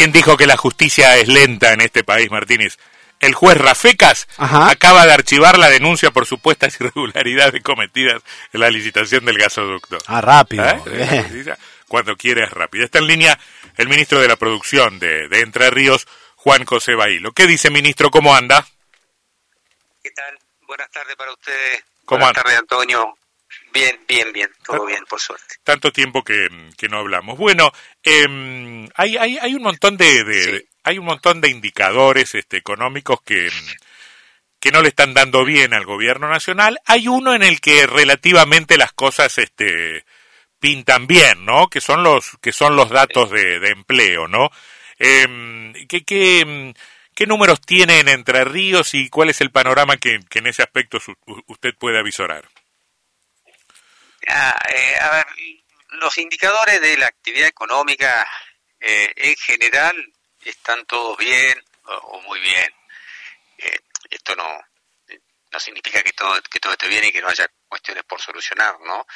¿Quién 0.00 0.12
dijo 0.12 0.38
que 0.38 0.46
la 0.46 0.56
justicia 0.56 1.18
es 1.18 1.28
lenta 1.28 1.74
en 1.74 1.82
este 1.82 2.02
país, 2.04 2.30
Martínez? 2.30 2.78
El 3.20 3.34
juez 3.34 3.58
Rafecas 3.58 4.28
acaba 4.38 5.04
de 5.04 5.12
archivar 5.12 5.58
la 5.58 5.68
denuncia 5.68 6.10
por 6.10 6.24
supuestas 6.24 6.74
irregularidades 6.80 7.62
cometidas 7.62 8.22
en 8.50 8.60
la 8.60 8.70
licitación 8.70 9.26
del 9.26 9.36
gasoducto. 9.36 9.98
Ah, 10.06 10.22
rápido. 10.22 10.64
¿Eh? 10.86 11.54
Cuando 11.86 12.16
quiere 12.16 12.44
es 12.44 12.50
rápido. 12.50 12.86
Está 12.86 13.00
en 13.00 13.08
línea 13.08 13.38
el 13.76 13.88
ministro 13.88 14.18
de 14.22 14.28
la 14.28 14.36
Producción 14.36 14.98
de, 14.98 15.28
Entre 15.32 15.68
Ríos, 15.68 16.08
Juan 16.36 16.64
José 16.64 16.94
Bailo. 16.94 17.32
¿Qué 17.32 17.46
dice, 17.46 17.68
ministro? 17.68 18.10
¿Cómo 18.10 18.34
anda? 18.34 18.66
¿Qué 20.02 20.12
tal? 20.12 20.38
Buenas 20.66 20.90
tardes 20.90 21.14
para 21.14 21.30
ustedes. 21.30 21.84
¿Cómo 22.06 22.20
Buenas 22.20 22.42
tardes, 22.42 22.58
Antonio. 22.58 23.18
Bien, 23.72 24.00
bien, 24.08 24.32
bien, 24.32 24.50
todo 24.64 24.86
bien, 24.86 25.04
por 25.08 25.20
suerte. 25.20 25.56
Tanto 25.62 25.92
tiempo 25.92 26.24
que, 26.24 26.48
no 26.88 26.98
hablamos. 26.98 27.38
Bueno, 27.38 27.72
eh, 28.02 28.88
hay, 28.94 29.16
hay, 29.16 29.38
hay, 29.38 29.54
un 29.54 29.62
montón 29.62 29.96
de, 29.96 30.66
hay 30.82 30.98
un 30.98 31.04
montón 31.04 31.40
de 31.40 31.50
indicadores 31.50 32.34
este, 32.34 32.56
económicos 32.56 33.20
que, 33.22 33.48
que 34.58 34.72
no 34.72 34.82
le 34.82 34.88
están 34.88 35.14
dando 35.14 35.44
bien 35.44 35.72
al 35.72 35.84
gobierno 35.84 36.28
nacional. 36.28 36.78
Hay 36.84 37.06
uno 37.08 37.34
en 37.34 37.42
el 37.42 37.60
que 37.60 37.86
relativamente 37.86 38.76
las 38.76 38.92
cosas 38.92 39.38
este, 39.38 40.04
pintan 40.58 41.06
bien, 41.06 41.44
¿no? 41.44 41.68
Que 41.68 41.80
son 41.80 42.02
los 42.02 42.36
que 42.40 42.52
son 42.52 42.76
los 42.76 42.90
datos 42.90 43.30
de, 43.30 43.60
de 43.60 43.68
empleo, 43.68 44.28
¿no? 44.28 44.50
Eh, 44.98 45.72
¿qué, 45.88 46.04
qué, 46.04 46.74
qué, 47.14 47.26
números 47.26 47.60
tiene 47.62 48.00
en 48.00 48.08
Entre 48.08 48.44
Ríos 48.44 48.94
y 48.94 49.08
cuál 49.08 49.30
es 49.30 49.40
el 49.40 49.50
panorama 49.50 49.96
que, 49.96 50.20
que 50.28 50.40
en 50.40 50.48
ese 50.48 50.62
aspecto 50.62 50.98
usted 51.46 51.74
puede 51.78 51.98
avisorar? 51.98 52.44
Ah, 54.28 54.58
eh, 54.68 54.96
a 55.00 55.10
ver, 55.10 55.26
los 55.92 56.16
indicadores 56.18 56.80
de 56.80 56.96
la 56.98 57.06
actividad 57.06 57.48
económica 57.48 58.28
eh, 58.78 59.12
en 59.16 59.36
general 59.36 59.96
están 60.44 60.84
todos 60.86 61.16
bien 61.16 61.62
o, 61.84 62.20
muy 62.22 62.40
bien. 62.40 62.72
Eh, 63.58 63.78
esto 64.10 64.36
no, 64.36 64.60
no 65.52 65.60
significa 65.60 66.02
que 66.02 66.12
todo, 66.12 66.40
que 66.42 66.60
todo 66.60 66.72
esté 66.72 66.88
bien 66.88 67.04
y 67.04 67.12
que 67.12 67.20
no 67.20 67.28
haya 67.28 67.48
cuestiones 67.68 68.04
por 68.04 68.20
solucionar, 68.20 68.78
¿no? 68.80 69.06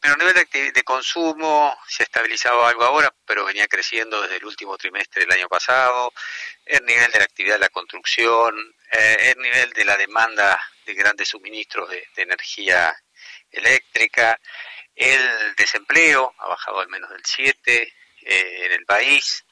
pero 0.00 0.14
a 0.14 0.16
nivel 0.18 0.34
de, 0.34 0.70
de, 0.70 0.82
consumo 0.84 1.76
se 1.88 2.04
ha 2.04 2.04
estabilizado 2.04 2.64
algo 2.64 2.84
ahora, 2.84 3.12
pero 3.26 3.44
venía 3.44 3.66
creciendo 3.66 4.22
desde 4.22 4.36
el 4.36 4.44
último 4.44 4.76
trimestre 4.78 5.22
del 5.22 5.32
año 5.32 5.48
pasado. 5.48 6.12
El 6.64 6.84
nivel 6.86 7.10
de 7.10 7.18
la 7.18 7.24
actividad 7.24 7.56
de 7.56 7.60
la 7.60 7.68
construcción, 7.70 8.56
el 8.92 9.38
nivel 9.38 9.72
de 9.72 9.84
la 9.84 9.96
demanda 9.96 10.62
de 10.84 10.94
grandes 10.94 11.28
suministros 11.28 11.90
de 11.90 12.06
energía 12.14 12.96
eléctrica, 13.56 14.38
el 14.96 15.54
desempleo 15.56 16.34
ha 16.38 16.48
bajado 16.48 16.80
al 16.80 16.88
menos 16.88 17.10
del 17.10 17.22
7 17.24 17.92
eh, 18.22 18.64
en 18.64 18.72
el 18.72 18.84
país, 18.86 19.44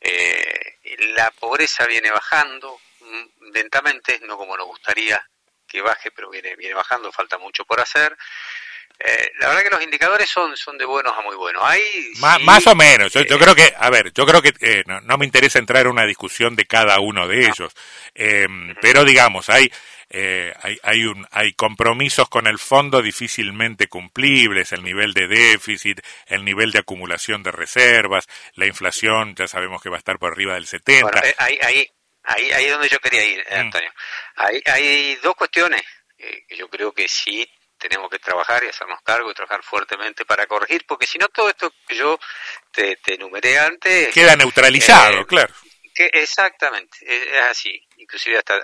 eh, 0.00 0.78
la 1.14 1.30
pobreza 1.30 1.86
viene 1.86 2.10
bajando 2.10 2.80
mm, 3.00 3.52
lentamente, 3.54 4.18
no 4.24 4.36
como 4.36 4.56
nos 4.56 4.66
gustaría 4.66 5.24
que 5.66 5.80
baje, 5.80 6.10
pero 6.10 6.28
viene, 6.30 6.56
viene 6.56 6.74
bajando, 6.74 7.12
falta 7.12 7.38
mucho 7.38 7.64
por 7.64 7.80
hacer. 7.80 8.16
Eh, 8.98 9.30
la 9.38 9.48
verdad 9.48 9.62
que 9.62 9.70
los 9.70 9.82
indicadores 9.82 10.28
son, 10.28 10.56
son 10.56 10.76
de 10.76 10.84
buenos 10.84 11.16
a 11.16 11.22
muy 11.22 11.36
buenos. 11.36 11.62
Hay, 11.64 11.82
más, 12.16 12.66
o 12.66 12.74
menos. 12.74 13.12
Yo, 13.12 13.38
creo 13.38 13.54
que, 13.54 13.72
a 13.78 13.88
ver, 13.88 14.12
yo 14.12 14.26
creo 14.26 14.42
que 14.42 14.84
no, 14.86 15.16
me 15.16 15.24
interesa 15.24 15.60
entrar 15.60 15.82
en 15.82 15.92
una 15.92 16.04
discusión 16.04 16.56
de 16.56 16.66
cada 16.66 16.98
uno 16.98 17.28
de 17.28 17.46
ellos, 17.46 17.72
pero 18.82 19.04
digamos, 19.04 19.48
hay 19.48 19.72
eh, 20.12 20.52
hay, 20.60 20.76
hay, 20.82 21.04
un, 21.04 21.24
hay 21.30 21.52
compromisos 21.52 22.28
con 22.28 22.48
el 22.48 22.58
fondo 22.58 23.00
difícilmente 23.00 23.86
cumplibles, 23.86 24.72
el 24.72 24.82
nivel 24.82 25.14
de 25.14 25.28
déficit, 25.28 26.00
el 26.26 26.44
nivel 26.44 26.72
de 26.72 26.80
acumulación 26.80 27.44
de 27.44 27.52
reservas, 27.52 28.26
la 28.54 28.66
inflación 28.66 29.36
ya 29.36 29.46
sabemos 29.46 29.80
que 29.80 29.88
va 29.88 29.96
a 29.96 29.98
estar 29.98 30.18
por 30.18 30.32
arriba 30.32 30.54
del 30.54 30.66
70. 30.66 31.20
Eh, 31.20 31.34
ahí, 31.38 31.58
ahí, 31.62 31.90
ahí, 32.24 32.50
ahí 32.50 32.64
es 32.64 32.72
donde 32.72 32.88
yo 32.88 32.98
quería 32.98 33.24
ir, 33.24 33.38
eh, 33.40 33.56
mm. 33.56 33.60
Antonio. 33.60 33.92
Hay, 34.34 34.62
hay 34.66 35.14
dos 35.22 35.36
cuestiones 35.36 35.82
que 36.18 36.56
yo 36.56 36.68
creo 36.68 36.92
que 36.92 37.08
sí 37.08 37.48
tenemos 37.78 38.10
que 38.10 38.18
trabajar 38.18 38.62
y 38.64 38.68
hacernos 38.68 39.00
cargo 39.02 39.30
y 39.30 39.34
trabajar 39.34 39.62
fuertemente 39.62 40.24
para 40.24 40.46
corregir, 40.46 40.84
porque 40.86 41.06
si 41.06 41.18
no 41.18 41.28
todo 41.28 41.48
esto 41.48 41.72
que 41.86 41.96
yo 41.96 42.18
te, 42.72 42.96
te 42.96 43.14
enumeré 43.14 43.58
antes... 43.58 44.12
Queda 44.12 44.36
neutralizado, 44.36 45.24
claro. 45.26 45.54
Que 45.94 46.06
exactamente, 46.12 46.98
es 47.02 47.42
así 47.42 47.86
inclusive 48.00 48.38
hasta, 48.38 48.60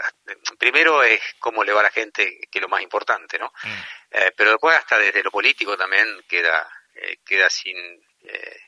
primero 0.58 1.02
es 1.02 1.20
cómo 1.38 1.62
le 1.62 1.72
va 1.72 1.80
a 1.80 1.84
la 1.84 1.90
gente, 1.90 2.40
que 2.50 2.58
es 2.58 2.62
lo 2.62 2.68
más 2.68 2.82
importante, 2.82 3.38
¿no? 3.38 3.52
Mm. 3.62 3.68
Eh, 4.10 4.32
pero 4.36 4.50
después 4.52 4.76
hasta 4.76 4.98
desde 4.98 5.22
lo 5.22 5.30
político 5.30 5.76
también 5.76 6.24
queda, 6.28 6.68
eh, 6.94 7.18
queda 7.24 7.48
sin, 7.50 7.76
eh, 8.24 8.60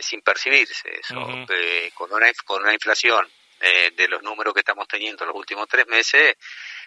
sin 0.00 0.20
percibirse 0.22 0.98
eso. 0.98 1.14
con, 1.94 2.12
una, 2.12 2.32
con 2.44 2.62
una 2.62 2.72
inflación 2.72 3.30
de 3.58 4.08
los 4.08 4.22
números 4.22 4.52
que 4.52 4.60
estamos 4.60 4.86
teniendo 4.86 5.24
en 5.24 5.28
los 5.28 5.36
últimos 5.36 5.66
tres 5.66 5.86
meses, 5.86 6.36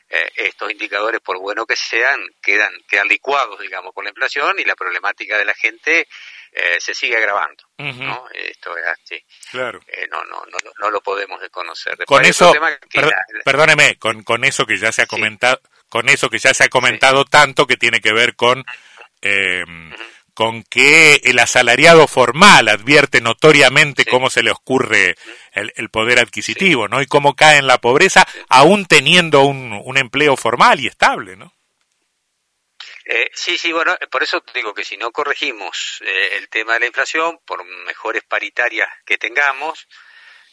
estos 0.10 0.72
indicadores, 0.72 1.22
por 1.22 1.40
bueno 1.40 1.66
que 1.66 1.76
sean, 1.76 2.20
quedan, 2.42 2.72
quedan 2.88 3.08
licuados, 3.08 3.60
digamos, 3.60 3.94
con 3.94 4.04
la 4.04 4.10
inflación 4.10 4.60
y 4.60 4.64
la 4.64 4.76
problemática 4.76 5.38
de 5.38 5.46
la 5.46 5.54
gente 5.54 6.08
eh, 6.52 6.78
se 6.80 6.96
sigue 6.96 7.18
agravando. 7.18 7.64
¿no? 7.78 8.26
Esto 8.34 8.76
es 8.76 8.88
así. 8.88 9.24
Claro. 9.52 9.80
Eh, 9.88 10.08
no, 10.10 10.24
no, 10.26 10.44
no, 10.46 10.72
no 10.80 10.90
lo 10.90 11.02
podemos 11.02 11.40
desconocer. 11.40 11.96
con 12.06 12.26
eso, 12.26 12.54
perdóneme, 13.46 13.98
con, 13.98 14.24
con 14.24 14.44
eso 14.44 14.66
que 14.66 14.78
ya 14.78 14.92
se 14.92 15.04
ha 15.04 15.06
comentado, 15.06 15.62
con 15.90 16.10
eso 16.10 16.30
que 16.30 16.40
ya 16.40 16.54
se 16.54 16.64
ha 16.64 16.70
comentado 16.70 17.24
tanto 17.26 17.68
que 17.68 17.78
tiene 17.78 18.02
que 18.02 18.14
ver 18.14 18.36
con 18.36 18.66
eh, 19.22 19.64
con 20.40 20.64
que 20.64 21.16
el 21.26 21.38
asalariado 21.38 22.08
formal 22.08 22.70
advierte 22.70 23.20
notoriamente 23.20 24.06
cómo 24.06 24.30
se 24.30 24.42
le 24.42 24.52
ocurre 24.52 25.18
el, 25.52 25.74
el 25.76 25.90
poder 25.90 26.18
adquisitivo, 26.18 26.88
¿no? 26.88 27.02
Y 27.02 27.08
cómo 27.08 27.36
cae 27.36 27.58
en 27.58 27.68
la 27.68 27.80
pobreza, 27.80 28.26
aún 28.48 28.86
teniendo 28.86 29.42
un, 29.42 29.82
un 29.84 29.98
empleo 29.98 30.38
formal 30.38 30.80
y 30.80 30.88
estable, 30.88 31.36
¿no? 31.36 31.52
Eh, 33.04 33.30
sí, 33.34 33.58
sí, 33.58 33.74
bueno, 33.74 33.98
por 34.10 34.24
eso 34.24 34.42
digo 34.54 34.74
que 34.74 34.86
si 34.86 34.96
no 34.96 35.12
corregimos 35.12 36.02
eh, 36.06 36.38
el 36.38 36.48
tema 36.48 36.76
de 36.76 36.80
la 36.80 36.86
inflación, 36.86 37.42
por 37.44 37.66
mejores 37.66 38.24
paritarias 38.24 38.88
que 39.06 39.18
tengamos, 39.18 39.90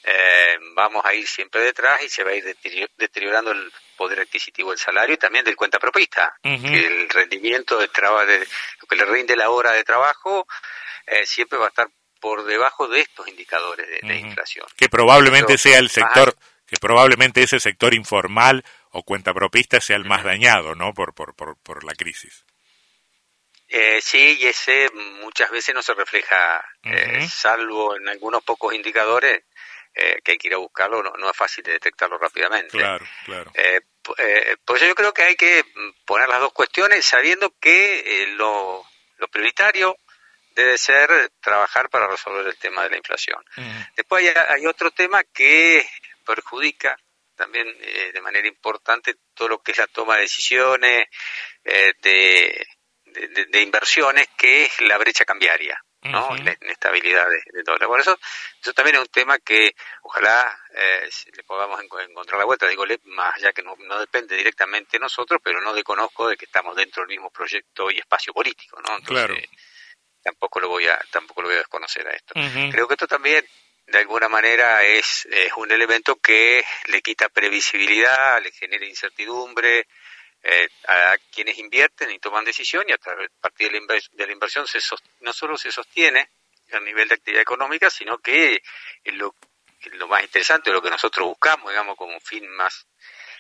eh, 0.07 0.57
vamos 0.75 1.05
a 1.05 1.15
ir 1.15 1.27
siempre 1.27 1.61
detrás 1.61 2.03
y 2.03 2.09
se 2.09 2.23
va 2.23 2.31
a 2.31 2.35
ir 2.35 2.57
deteriorando 2.97 3.51
el 3.51 3.73
poder 3.97 4.21
adquisitivo 4.21 4.71
del 4.71 4.79
salario 4.79 5.15
y 5.15 5.19
también 5.19 5.45
del 5.45 5.57
cuenta 5.57 5.79
propista, 5.79 6.37
que 6.43 6.87
el 6.87 7.09
rendimiento 7.09 7.79
de 7.79 7.89
trabajo, 7.89 8.27
de, 8.27 8.39
lo 8.39 8.87
que 8.89 8.97
le 8.97 9.05
rinde 9.05 9.37
la 9.37 9.51
hora 9.51 9.73
de 9.73 9.85
trabajo, 9.85 10.47
siempre 11.25 11.59
va 11.59 11.67
a 11.67 11.69
estar 11.69 11.89
por 12.21 12.45
debajo 12.45 12.89
de 12.89 13.01
estos 13.01 13.29
indicadores 13.29 13.87
de, 14.03 14.17
inflación. 14.17 14.67
Que 14.77 14.89
probablemente 14.89 15.59
sea 15.59 15.79
el 15.79 15.91
sector, 15.91 16.37
que 16.67 16.77
probablemente 16.77 17.43
ese 17.43 17.61
sector 17.61 17.95
informal 17.95 18.65
o 18.91 19.03
cuenta 19.03 19.35
propista 19.35 19.81
sea 19.81 19.97
el 19.97 20.05
más 20.05 20.25
dañado, 20.25 20.75
¿no? 20.75 20.95
Por, 20.95 21.15
por, 21.15 21.35
por, 21.35 21.57
por 21.59 21.85
la 21.85 21.95
crisis. 21.95 22.45
Eh, 23.69 24.01
sí, 24.01 24.39
y 24.41 24.47
ese 24.47 24.89
muchas 25.21 25.51
veces 25.51 25.75
no 25.75 25.83
se 25.83 25.95
refleja, 25.95 26.65
eh, 26.85 27.27
salvo 27.29 27.97
en 27.97 28.09
algunos 28.09 28.43
pocos 28.45 28.73
indicadores 28.75 29.43
eh, 29.97 30.21
que 30.23 30.33
hay 30.33 30.39
que 30.39 30.49
ir 30.49 30.55
a 30.55 30.59
buscarlo, 30.59 31.03
no, 31.03 31.31
es 31.31 31.37
fácil 31.37 31.65
de 31.65 31.73
detectarlo 31.73 32.19
rápidamente. 32.19 32.77
Claro, 32.77 33.05
claro. 33.25 33.51
por 34.65 34.77
eso 34.77 34.87
yo 34.87 34.95
creo 34.95 35.13
que 35.13 35.23
hay 35.23 35.35
que 35.35 35.65
poner 36.05 36.29
las 36.29 36.41
dos 36.41 36.53
cuestiones 36.53 37.05
sabiendo 37.05 37.55
que 37.59 38.27
lo, 38.37 38.85
lo 39.17 39.29
prioritario 39.29 39.97
debe 40.55 40.79
ser 40.79 41.31
trabajar 41.41 41.91
para 41.91 42.07
resolver 42.07 42.47
el 42.47 42.57
tema 42.57 42.83
de 42.85 42.91
la 42.91 42.97
inflación. 42.97 43.43
Después 43.95 44.27
hay, 44.27 44.35
hay, 44.49 44.67
otro 44.67 44.91
tema 44.91 45.23
que 45.25 45.87
perjudica 46.25 46.97
también 47.37 47.69
eh, 47.81 48.11
de 48.13 48.21
manera 48.21 48.49
importante 48.49 49.15
todo 49.35 49.49
lo 49.49 49.63
que 49.63 49.73
es 49.73 49.79
la 49.79 49.87
toma 49.87 50.17
de 50.17 50.23
decisiones, 50.23 51.07
eh, 51.63 51.93
de, 52.01 52.67
de, 53.05 53.63
inversiones, 53.63 54.29
que 54.37 54.65
es 54.65 54.81
la 54.81 54.99
brecha 54.99 55.25
cambiaria. 55.25 55.81
¿No? 56.09 56.35
La 56.37 56.57
inestabilidad 56.61 57.27
de, 57.29 57.65
todo. 57.65 57.77
Por 57.87 58.01
eso, 58.01 58.19
eso 58.61 58.73
también 58.73 58.97
es 58.97 59.03
un 59.03 59.09
tema 59.09 59.39
que 59.39 59.75
ojalá 60.03 60.59
eh, 60.75 61.09
le 61.35 61.43
podamos 61.45 61.81
encontrar 61.83 62.39
la 62.39 62.45
vuelta. 62.45 62.67
Digo, 62.67 62.85
más 63.05 63.35
allá 63.37 63.53
que 63.53 63.63
no, 63.63 63.77
no, 63.77 63.99
depende 64.01 64.37
directamente 64.37 64.93
de 64.93 65.01
nosotros, 65.01 65.41
pero 65.43 65.61
no 65.61 65.73
desconozco 65.73 66.29
de 66.29 66.37
que 66.37 66.47
estamos 66.47 66.77
dentro 66.77 67.03
del 67.03 67.11
mismo 67.11 67.31
proyecto 67.31 67.91
y 67.91 67.99
espacio 67.99 68.33
político, 68.33 68.81
¿no? 68.81 68.97
Entonces, 68.97 69.49
tampoco 70.23 70.61
lo 70.61 70.69
voy 70.69 70.89
a, 70.89 70.99
tampoco 71.11 71.43
lo 71.43 71.49
voy 71.49 71.57
a 71.57 71.61
desconocer 71.61 72.07
a 72.09 72.13
esto. 72.13 72.35
Creo 72.35 72.89
que 72.89 72.95
esto 72.95 73.07
también 73.07 73.47
de 73.87 73.99
alguna 73.99 74.29
manera 74.29 74.85
es, 74.85 75.27
es, 75.31 75.53
un 75.57 75.71
elemento 75.71 76.17
que 76.17 76.65
le 76.87 77.03
quita 77.03 77.29
previsibilidad, 77.29 78.43
le 78.43 78.51
genera 78.51 78.85
incertidumbre 78.85 79.87
eh, 80.49 80.69
a 80.87 81.17
quienes 81.33 81.59
invierten 81.59 82.11
y 82.11 82.21
toman 82.21 82.45
decisión 82.45 82.85
y 82.87 82.93
a 82.93 82.99
partir 82.99 83.73
de 83.73 84.27
la, 84.27 84.33
inversión 84.33 84.67
se 84.67 84.79
no 85.21 85.33
solo 85.33 85.57
se 85.57 85.73
sostiene 85.73 86.31
a 86.73 86.79
nivel 86.79 87.09
de 87.09 87.15
actividad 87.17 87.43
económica, 87.43 87.91
sino 87.91 88.19
que 88.19 88.63
lo, 89.07 89.35
lo 89.93 90.07
más 90.07 90.23
interesante, 90.23 90.71
lo 90.71 90.81
que 90.81 90.91
nosotros 90.91 91.27
buscamos, 91.27 91.71
digamos, 91.71 91.97
como 91.97 92.15
un 92.15 92.21
fin 92.21 92.49
más, 92.51 92.87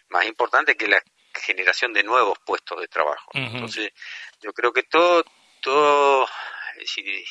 más 0.08 0.26
importante 0.26 0.76
que 0.76 0.88
la 0.88 1.00
generación 1.32 1.92
de 1.92 2.02
nuevos 2.02 2.38
puestos 2.44 2.80
de 2.80 2.88
trabajo. 2.88 3.30
Entonces, 3.34 3.92
yo 4.40 4.52
creo 4.52 4.72
que 4.72 4.82
todo, 4.82 5.24
todo 5.60 6.28
si 6.84 7.24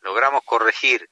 logramos 0.00 0.42
corregir 0.44 1.08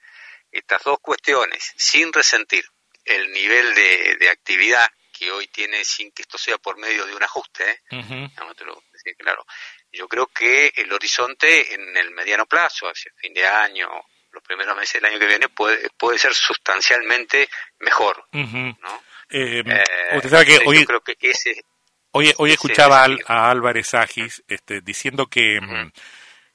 estas 0.50 0.82
dos 0.82 0.98
cuestiones 1.00 1.72
sin 1.76 2.12
resentir 2.12 2.64
el 3.04 3.30
nivel 3.32 3.74
de, 3.74 4.28
actividad 4.28 4.88
que 5.20 5.30
hoy 5.30 5.48
tiene 5.48 5.84
sin 5.84 6.12
que 6.12 6.22
esto 6.22 6.38
sea 6.38 6.56
por 6.56 6.78
medio 6.78 7.04
de 7.04 7.14
un 7.14 7.22
ajuste, 7.22 7.70
¿eh? 7.90 9.14
claro. 9.18 9.44
Yo 9.92 10.08
creo 10.08 10.28
que 10.28 10.72
el 10.74 10.90
horizonte 10.90 11.74
en 11.74 11.94
el 11.94 12.10
mediano 12.12 12.46
plazo, 12.46 12.86
hacia 12.86 13.12
fin 13.16 13.34
de 13.34 13.46
año, 13.46 13.90
los 14.32 14.42
primeros 14.42 14.74
meses 14.74 14.94
del 14.94 15.10
año 15.10 15.18
que 15.18 15.26
viene, 15.26 15.50
puede, 15.50 15.90
puede 15.90 16.18
ser 16.18 16.32
sustancialmente 16.32 17.50
mejor. 17.80 18.24
¿no? 18.32 19.02
Eh, 19.28 19.62
eh, 19.66 20.16
usted 20.16 20.30
sabe 20.30 20.46
que 20.46 20.60
hoy, 20.64 20.86
creo 20.86 21.02
que 21.02 21.16
ese, 21.20 21.64
hoy, 22.12 22.32
hoy 22.38 22.52
escuchaba 22.52 23.04
a 23.26 23.50
Álvarez 23.50 23.92
Agis 23.92 24.42
este, 24.48 24.80
diciendo 24.80 25.26
que, 25.26 25.60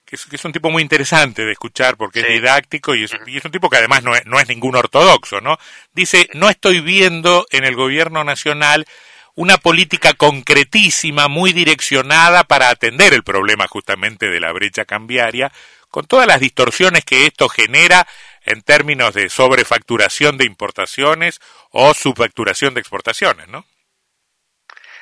que, 0.06 0.16
es, 0.16 0.46
un 0.46 0.52
tipo 0.52 0.70
muy 0.70 0.84
interesante 0.84 1.44
de 1.44 1.52
escuchar 1.52 1.98
porque 1.98 2.20
es 2.20 2.28
didáctico 2.28 2.94
y 2.94 3.06
es, 3.06 3.12
y 3.26 3.38
es, 3.38 3.46
un 3.46 3.52
tipo 3.52 3.70
que 3.70 3.78
además 3.78 4.04
no 4.04 4.16
es, 4.16 4.26
no 4.26 4.40
es 4.40 4.48
ningún 4.48 4.76
ortodoxo, 4.76 5.42
¿no? 5.42 5.58
Dice, 5.94 6.30
no 6.34 6.50
estoy 6.50 6.80
viendo 6.80 7.48
en 7.50 7.66
el 7.66 7.76
gobierno 7.76 8.24
nacional 8.24 8.86
una 9.34 9.58
política 9.58 10.14
concretísima, 10.14 11.28
muy 11.28 11.52
direccionada 11.54 12.46
para 12.46 12.70
atender 12.70 13.14
el 13.14 13.24
problema 13.24 13.68
justamente 13.68 14.30
de 14.30 14.40
la 14.40 14.54
brecha 14.54 14.86
cambiaria, 14.86 15.52
con 15.90 16.06
todas 16.06 16.28
las 16.28 16.40
distorsiones 16.40 17.04
que 17.04 17.26
esto 17.26 17.50
genera 17.50 18.08
en 18.44 18.62
términos 18.62 19.14
de 19.14 19.30
sobrefacturación 19.30 20.38
de 20.38 20.46
importaciones 20.46 21.42
o 21.72 21.94
subfacturación 21.94 22.74
de 22.74 22.82
exportaciones, 22.82 23.48
¿no? 23.48 23.66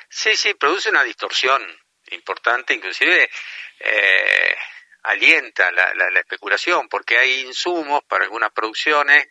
Sí, 0.08 0.34
sí, 0.36 0.54
produce 0.54 0.90
una 0.90 1.04
distorsión 1.04 1.62
importante, 2.12 2.74
inclusive 2.74 3.28
eh, 3.80 4.54
alienta 5.04 5.70
la, 5.70 5.94
la, 5.94 6.20
especulación, 6.20 6.88
porque 6.88 7.18
hay 7.18 7.42
insumos 7.42 8.02
para 8.04 8.24
algunas 8.24 8.50
producciones 8.52 9.28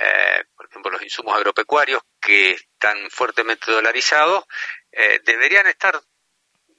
eh, 0.00 0.44
por 0.56 0.66
ejemplo, 0.66 0.92
los 0.92 1.02
insumos 1.02 1.34
agropecuarios 1.34 2.00
que 2.20 2.52
están 2.52 3.10
fuertemente 3.10 3.72
dolarizados, 3.72 4.44
eh, 4.92 5.20
deberían 5.24 5.66
estar 5.66 6.00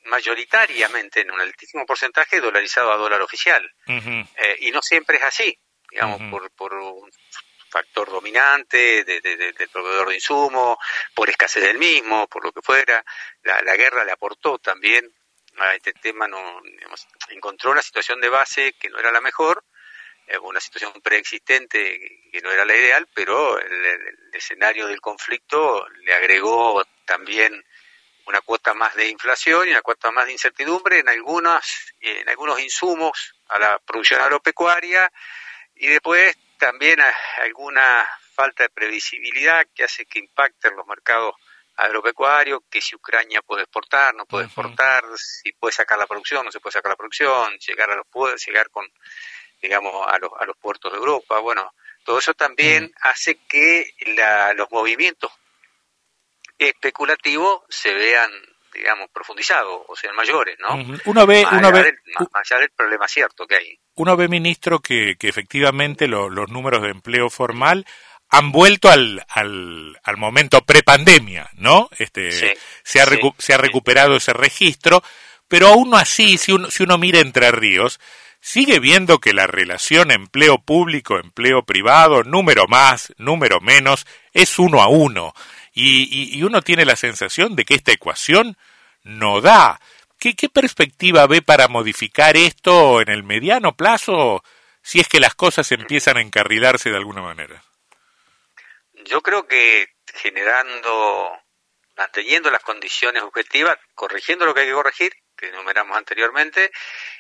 mayoritariamente 0.06 1.22
en 1.22 1.32
un 1.32 1.42
altísimo 1.42 1.86
porcentaje 1.86 2.40
dolarizado 2.40 2.94
a 2.94 2.98
dólar 2.98 3.22
oficial. 3.22 3.70
Eh, 3.86 4.58
y 4.60 4.72
no 4.72 4.82
siempre 4.82 5.18
es 5.18 5.24
así, 5.24 5.60
digamos, 5.92 6.22
por, 6.32 6.50
por 6.52 6.74
un 6.74 7.12
factor 7.70 8.10
dominante 8.10 9.04
del 9.04 9.70
proveedor 9.70 10.10
de 10.10 10.16
insumos, 10.16 10.78
por 11.14 11.30
escasez 11.30 11.64
del 11.64 11.78
mismo, 11.78 12.26
por 12.28 12.46
lo 12.46 12.54
que 12.54 12.62
fuera. 12.62 13.04
La, 13.44 13.62
la 13.64 13.76
guerra 13.76 14.06
le 14.06 14.14
aportó 14.14 14.60
también 14.60 15.14
a 15.60 15.76
este 15.76 15.94
tema, 15.94 16.28
no, 16.28 16.62
digamos, 16.64 17.08
encontró 17.30 17.72
una 17.72 17.82
situación 17.82 18.20
de 18.22 18.30
base 18.30 18.74
que 18.74 18.90
no 18.90 19.00
era 19.00 19.12
la 19.12 19.22
mejor 19.22 19.64
eh, 20.30 20.38
una 20.38 20.60
situación 20.60 20.94
preexistente 21.02 22.22
que 22.32 22.42
no 22.42 22.52
era 22.52 22.64
la 22.64 22.76
ideal, 22.76 23.08
pero 23.16 23.60
el, 23.60 24.16
escenario 24.32 24.86
del 24.86 25.02
conflicto 25.02 25.88
le 26.04 26.14
agregó 26.14 26.86
también 27.04 27.66
una 28.28 28.40
cuota 28.42 28.76
más 28.76 28.96
de 28.96 29.10
inflación 29.10 29.68
y 29.68 29.72
una 29.72 29.82
cuota 29.82 30.12
más 30.12 30.28
de 30.28 30.34
incertidumbre 30.34 31.00
en 31.00 31.10
algunos, 31.10 31.94
en 32.00 32.30
algunos 32.30 32.60
insumos 32.60 33.34
a 33.48 33.58
la 33.58 33.80
producción 33.80 34.22
agropecuaria 34.22 35.12
y 35.76 35.88
después 35.88 36.38
también 36.60 37.00
alguna 37.38 38.08
falta 38.36 38.64
de 38.64 38.70
previsibilidad 38.70 39.66
que 39.74 39.86
hace 39.86 40.06
que 40.06 40.20
impacten 40.20 40.76
los 40.76 40.86
mercados 40.86 41.34
agropecuarios, 41.80 42.62
que 42.70 42.82
si 42.82 42.96
Ucrania 42.96 43.42
puede 43.42 43.64
exportar, 43.64 44.14
no 44.16 44.26
puede 44.26 44.46
exportar, 44.46 45.04
si 45.16 45.52
puede 45.54 45.72
sacar 45.72 45.98
la 45.98 46.08
producción, 46.08 46.46
no 46.46 46.52
se 46.52 46.60
puede 46.60 46.74
sacar 46.74 46.92
la 46.92 46.96
producción, 46.96 47.58
llegar 47.58 47.90
a 47.92 47.96
los 47.96 48.46
llegar 48.46 48.70
con 48.70 48.86
digamos, 49.62 49.94
a 50.08 50.18
los, 50.20 50.32
a 50.40 50.46
los 50.46 50.58
puertos 50.58 50.92
de 50.92 50.98
Europa. 50.98 51.40
Bueno, 51.40 51.74
todo 52.04 52.20
eso 52.20 52.34
también 52.34 52.86
mm. 52.86 52.92
hace 53.02 53.40
que 53.48 53.92
la, 54.16 54.54
los 54.54 54.70
movimientos 54.72 55.32
especulativos 56.58 57.62
se 57.70 57.94
vean, 57.94 58.30
digamos, 58.74 59.10
profundizados 59.12 59.82
o 59.88 59.96
sean 59.96 60.16
mayores, 60.16 60.58
¿no? 60.60 60.76
Uno 61.06 61.26
ve, 61.26 61.46
uno 61.52 61.72
ve, 61.72 61.94
más 62.34 62.52
allá 62.52 62.62
del 62.62 62.72
problema 62.72 63.08
cierto 63.08 63.46
que 63.48 63.56
hay. 63.56 63.80
Uno 63.96 64.16
ve, 64.18 64.28
ministro, 64.28 64.80
que, 64.80 65.16
que 65.18 65.28
efectivamente 65.28 66.08
los 66.08 66.50
números 66.50 66.82
de 66.82 66.90
empleo 66.90 67.30
formal 67.30 67.86
han 68.30 68.52
vuelto 68.52 68.90
al, 68.90 69.26
al, 69.28 70.00
al 70.04 70.18
momento 70.18 70.62
prepandemia, 70.62 71.50
¿no? 71.56 71.90
Este, 71.98 72.32
se, 72.32 73.02
ha 73.02 73.08
se 73.38 73.54
ha 73.54 73.58
recuperado 73.58 74.16
ese 74.16 74.34
registro, 74.34 75.04
pero 75.48 75.68
aún 75.68 75.96
así, 75.96 76.38
si 76.38 76.52
uno, 76.52 76.70
si 76.70 76.84
uno 76.84 76.98
mira 76.98 77.20
Entre 77.20 77.52
Ríos, 77.52 78.00
sigue 78.40 78.80
viendo 78.80 79.20
que 79.20 79.34
la 79.34 79.48
relación 79.48 80.12
empleo 80.12 80.60
público-empleo 80.60 81.64
privado, 81.64 82.24
número 82.24 82.68
más, 82.68 83.14
número 83.18 83.60
menos, 83.62 84.06
es 84.34 84.60
uno 84.60 84.82
a 84.82 84.88
uno. 84.88 85.34
Y, 85.74 86.38
y, 86.38 86.44
uno 86.44 86.62
tiene 86.62 86.86
la 86.86 86.96
sensación 86.96 87.56
de 87.56 87.64
que 87.64 87.76
esta 87.76 87.92
ecuación 87.92 88.58
no 89.04 89.40
da. 89.40 89.80
¿Qué, 90.20 90.36
¿Qué 90.36 90.50
perspectiva 90.50 91.26
ve 91.26 91.42
para 91.42 91.68
modificar 91.68 92.36
esto 92.36 93.02
en 93.02 93.10
el 93.10 93.24
mediano 93.24 93.76
plazo 93.76 94.44
si 94.84 95.00
es 95.00 95.08
que 95.08 95.20
las 95.20 95.36
cosas 95.36 95.72
empiezan 95.72 96.18
a 96.18 96.22
encarrilarse 96.22 96.90
de 96.90 96.98
alguna 96.98 97.22
manera? 97.22 97.64
Yo 99.06 99.22
creo 99.22 99.48
que 99.48 99.88
generando, 100.14 101.32
manteniendo 101.96 102.50
las 102.52 102.64
condiciones 102.64 103.24
objetivas, 103.24 103.78
corrigiendo 103.96 104.46
lo 104.46 104.54
que 104.54 104.62
hay 104.62 104.68
que 104.68 104.74
corregir 104.74 105.14
que 105.40 105.48
enumeramos 105.48 105.98
anteriormente 105.98 106.70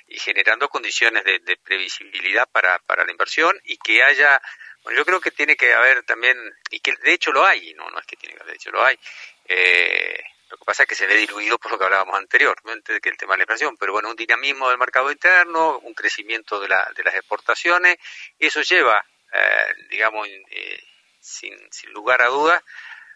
y 0.07 0.19
generando 0.19 0.67
condiciones 0.67 1.23
de, 1.23 1.57
previsibilidad 1.63 2.49
para, 2.51 2.79
para 2.79 3.05
la 3.05 3.11
inversión 3.11 3.57
y 3.63 3.77
que 3.77 4.03
haya, 4.03 4.41
bueno, 4.83 4.99
yo 4.99 5.05
creo 5.05 5.21
que 5.21 5.31
tiene 5.31 5.55
que 5.55 5.73
haber 5.73 6.03
también, 6.03 6.37
y 6.69 6.81
que 6.81 6.95
de 6.97 7.13
hecho 7.13 7.31
lo 7.31 7.45
hay, 7.45 7.73
no, 7.75 7.89
no 7.89 7.99
es 7.99 8.05
que 8.05 8.17
tiene 8.17 8.35
que 8.35 8.41
haber, 8.41 8.51
de 8.51 8.57
hecho 8.57 8.71
lo 8.71 8.83
hay, 8.83 8.99
eh, 9.45 10.21
lo 10.49 10.57
que 10.57 10.65
pasa 10.65 10.83
es 10.83 10.89
que 10.89 10.95
se 10.95 11.07
ve 11.07 11.15
diluido 11.15 11.57
por 11.59 11.71
lo 11.71 11.79
que 11.79 11.85
hablábamos 11.85 12.17
anteriormente, 12.17 12.93
de 12.93 12.99
que 12.99 13.09
el 13.09 13.17
tema 13.17 13.33
de 13.33 13.37
la 13.37 13.43
inflación, 13.43 13.77
pero 13.77 13.93
bueno, 13.93 14.09
un 14.09 14.15
dinamismo 14.15 14.67
del 14.67 14.79
mercado 14.79 15.11
interno, 15.11 15.79
un 15.79 15.93
crecimiento 15.93 16.59
de, 16.59 16.67
la, 16.67 16.91
de 16.95 17.03
las 17.03 17.15
exportaciones, 17.15 17.97
eso 18.37 18.61
lleva, 18.61 19.05
eh, 19.31 19.73
digamos, 19.89 20.27
eh, 20.27 20.83
sin, 21.19 21.55
sin 21.71 21.91
lugar 21.91 22.21
a 22.21 22.27
dudas, 22.27 22.63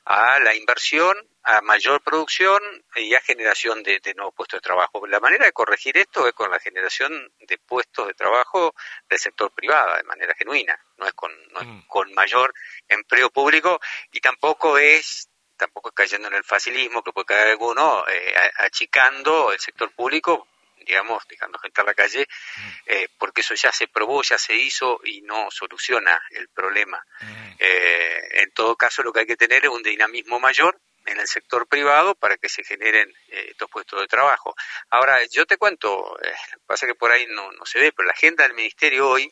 a 0.05 0.39
la 0.39 0.53
inversión, 0.53 1.15
a 1.44 1.61
mayor 1.61 2.01
producción 2.01 2.61
y 2.95 3.13
a 3.15 3.21
generación 3.21 3.83
de, 3.83 4.01
nuevos 4.15 4.33
puestos 4.35 4.57
de 4.57 4.63
trabajo. 4.63 5.05
La 5.07 5.19
manera 5.19 5.45
de 5.45 5.51
corregir 5.51 5.97
esto 5.97 6.27
es 6.27 6.33
con 6.33 6.51
la 6.51 6.59
generación 6.59 7.31
de 7.39 7.57
puestos 7.57 8.07
de 8.07 8.13
trabajo 8.13 8.73
del 9.09 9.19
sector 9.19 9.51
privado 9.51 9.95
de 9.95 10.03
manera 10.03 10.33
genuina, 10.35 10.78
no 10.97 11.06
es 11.06 11.13
con, 11.13 11.31
mm. 11.31 11.87
con 11.87 12.13
mayor 12.13 12.54
empleo 12.87 13.30
público 13.30 13.80
y 14.11 14.19
tampoco 14.19 14.78
es 14.78 15.30
tampoco 15.56 15.89
es 15.89 15.95
cayendo 15.95 16.28
en 16.28 16.33
el 16.33 16.44
facilismo 16.44 17.04
que 17.04 17.13
puede 17.13 17.25
caer 17.25 17.47
alguno 17.49 18.04
eh, 18.07 18.33
achicando 18.57 19.51
el 19.51 19.59
sector 19.59 19.92
público 19.92 20.47
digamos, 20.85 21.23
dejando 21.28 21.57
gente 21.59 21.81
a 21.81 21.85
la 21.85 21.94
calle, 21.94 22.28
mm. 22.28 22.69
eh, 22.87 23.07
porque 23.18 23.42
eso 23.42 23.56
ya 23.56 23.71
se 23.71 23.87
probó, 23.87 24.21
ya 24.23 24.37
se 24.37 24.56
hizo 24.56 24.99
y 25.04 25.21
no 25.21 25.49
soluciona 25.52 26.21
el 26.31 26.49
problema. 26.49 27.04
Mm. 27.21 27.52
Eh, 27.59 28.21
en 28.44 28.52
todo 28.52 28.75
caso, 28.75 29.04
lo 29.04 29.11
que 29.11 29.21
hay 29.21 29.25
que 29.25 29.37
tener 29.37 29.66
es 29.66 29.71
un 29.71 29.83
dinamismo 29.83 30.40
mayor 30.40 30.80
en 31.06 31.19
el 31.19 31.28
sector 31.28 31.68
privado 31.68 32.16
para 32.16 32.37
que 32.37 32.49
se 32.49 32.63
generen 32.63 33.09
eh, 33.28 33.47
estos 33.49 33.69
puestos 33.69 33.99
de 33.99 34.07
trabajo. 34.07 34.56
Ahora, 34.90 35.19
yo 35.31 35.45
te 35.45 35.57
cuento, 35.57 36.18
eh, 36.21 36.33
pasa 36.66 36.87
que 36.87 36.95
por 36.95 37.11
ahí 37.11 37.25
no, 37.28 37.52
no 37.52 37.66
se 37.66 37.80
ve, 37.80 37.92
pero 37.92 38.07
la 38.07 38.13
agenda 38.13 38.44
del 38.44 38.54
Ministerio 38.54 39.09
hoy, 39.09 39.31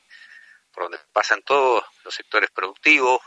por 0.71 0.83
donde 0.83 0.99
pasan 1.11 1.41
todos 1.43 1.83
los 2.03 2.13
sectores 2.13 2.49
productivos, 2.51 3.21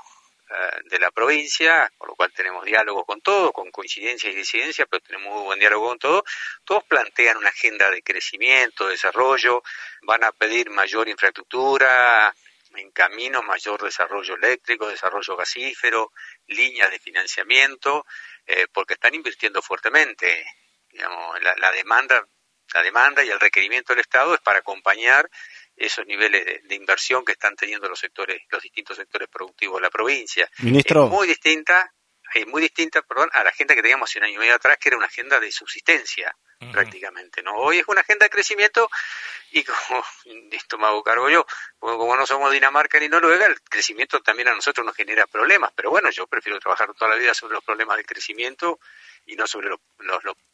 de 0.85 0.99
la 0.99 1.11
provincia, 1.11 1.91
con 1.97 2.09
lo 2.09 2.15
cual 2.15 2.33
tenemos 2.33 2.65
diálogo 2.65 3.05
con 3.05 3.21
todos, 3.21 3.53
con 3.53 3.71
coincidencia 3.71 4.31
y 4.31 4.35
disidencia, 4.35 4.87
pero 4.87 5.03
tenemos 5.03 5.33
muy 5.35 5.43
buen 5.43 5.59
diálogo 5.59 5.89
con 5.89 5.99
todos. 5.99 6.23
Todos 6.65 6.85
plantean 6.85 7.39
una 7.39 7.49
agenda 7.49 7.91
de 7.91 8.03
crecimiento, 8.03 8.89
desarrollo, 8.89 9.63
van 10.03 10.23
a 10.25 10.33
pedir 10.33 10.71
mayor 10.71 11.09
infraestructura, 11.09 12.35
en 12.77 12.91
camino 12.91 13.43
mayor 13.43 13.83
desarrollo 13.83 14.35
eléctrico, 14.35 14.89
desarrollo 14.89 15.37
gasífero, 15.37 16.13
líneas 16.49 16.91
de 16.91 16.99
financiamiento, 16.99 18.05
eh, 18.47 18.67
porque 18.73 18.95
están 18.95 19.15
invirtiendo 19.15 19.63
fuertemente. 19.63 20.45
Digamos, 20.91 21.43
la, 21.43 21.55
la 21.57 21.73
demanda 21.73 22.27
la 22.73 22.83
demanda 22.83 23.25
y 23.25 23.31
el 23.31 23.39
requerimiento 23.39 23.93
del 23.93 24.01
Estado 24.01 24.35
es 24.35 24.41
para 24.41 24.59
acompañar 24.59 25.31
esos 25.77 26.07
niveles 26.07 26.45
de, 26.45 26.75
inversión 26.75 27.25
que 27.25 27.33
están 27.33 27.57
teniendo 27.57 27.89
los 27.89 27.99
sectores, 27.99 28.43
los 28.51 28.63
distintos 28.63 28.97
sectores 28.97 29.29
productivos 29.29 29.77
de 29.77 29.83
la 29.83 29.91
provincia. 29.91 30.49
Ministro. 30.59 31.05
Es 31.05 31.11
muy 31.11 31.27
distinta, 31.27 31.93
es 32.35 32.47
muy 32.47 32.63
distinta, 32.63 33.03
perdón, 33.03 33.29
a 33.33 33.43
la 33.43 33.51
agenda 33.51 33.75
que 33.75 33.83
teníamos 33.83 34.11
hace 34.11 34.19
un 34.19 34.25
año 34.27 34.35
y 34.35 34.39
medio 34.39 34.55
atrás, 34.55 34.77
que 34.81 34.89
era 34.89 34.97
una 34.97 35.07
agenda 35.07 35.41
de 35.41 35.51
subsistencia, 35.51 36.35
prácticamente, 36.73 37.43
¿no? 37.43 37.57
Hoy 37.57 37.79
es 37.79 37.85
una 37.89 38.01
agenda 38.01 38.25
de 38.25 38.31
crecimiento 38.31 38.89
y 39.51 39.65
como, 39.65 40.05
esto 40.51 40.79
me 40.79 40.87
hago 40.87 41.03
cargo 41.03 41.29
yo, 41.29 41.47
como, 41.79 42.17
no 42.17 42.27
somos 42.27 42.53
Dinamarca 42.53 42.99
ni 43.01 43.09
Noruega, 43.09 43.47
el 43.47 43.61
crecimiento 43.63 44.21
también 44.21 44.49
a 44.49 44.55
nosotros 44.55 44.85
nos 44.87 44.97
genera 44.97 45.27
problemas, 45.27 45.73
pero 45.75 45.91
bueno, 45.91 46.11
yo 46.11 46.27
prefiero 46.27 46.59
trabajar 46.59 46.93
toda 46.95 47.11
la 47.11 47.17
vida 47.17 47.35
sobre 47.35 47.55
los 47.55 47.65
problemas 47.65 47.97
del 47.97 48.07
crecimiento 48.07 48.79
y 49.27 49.37
no 49.37 49.47
sobre 49.47 49.69
los, 49.69 49.81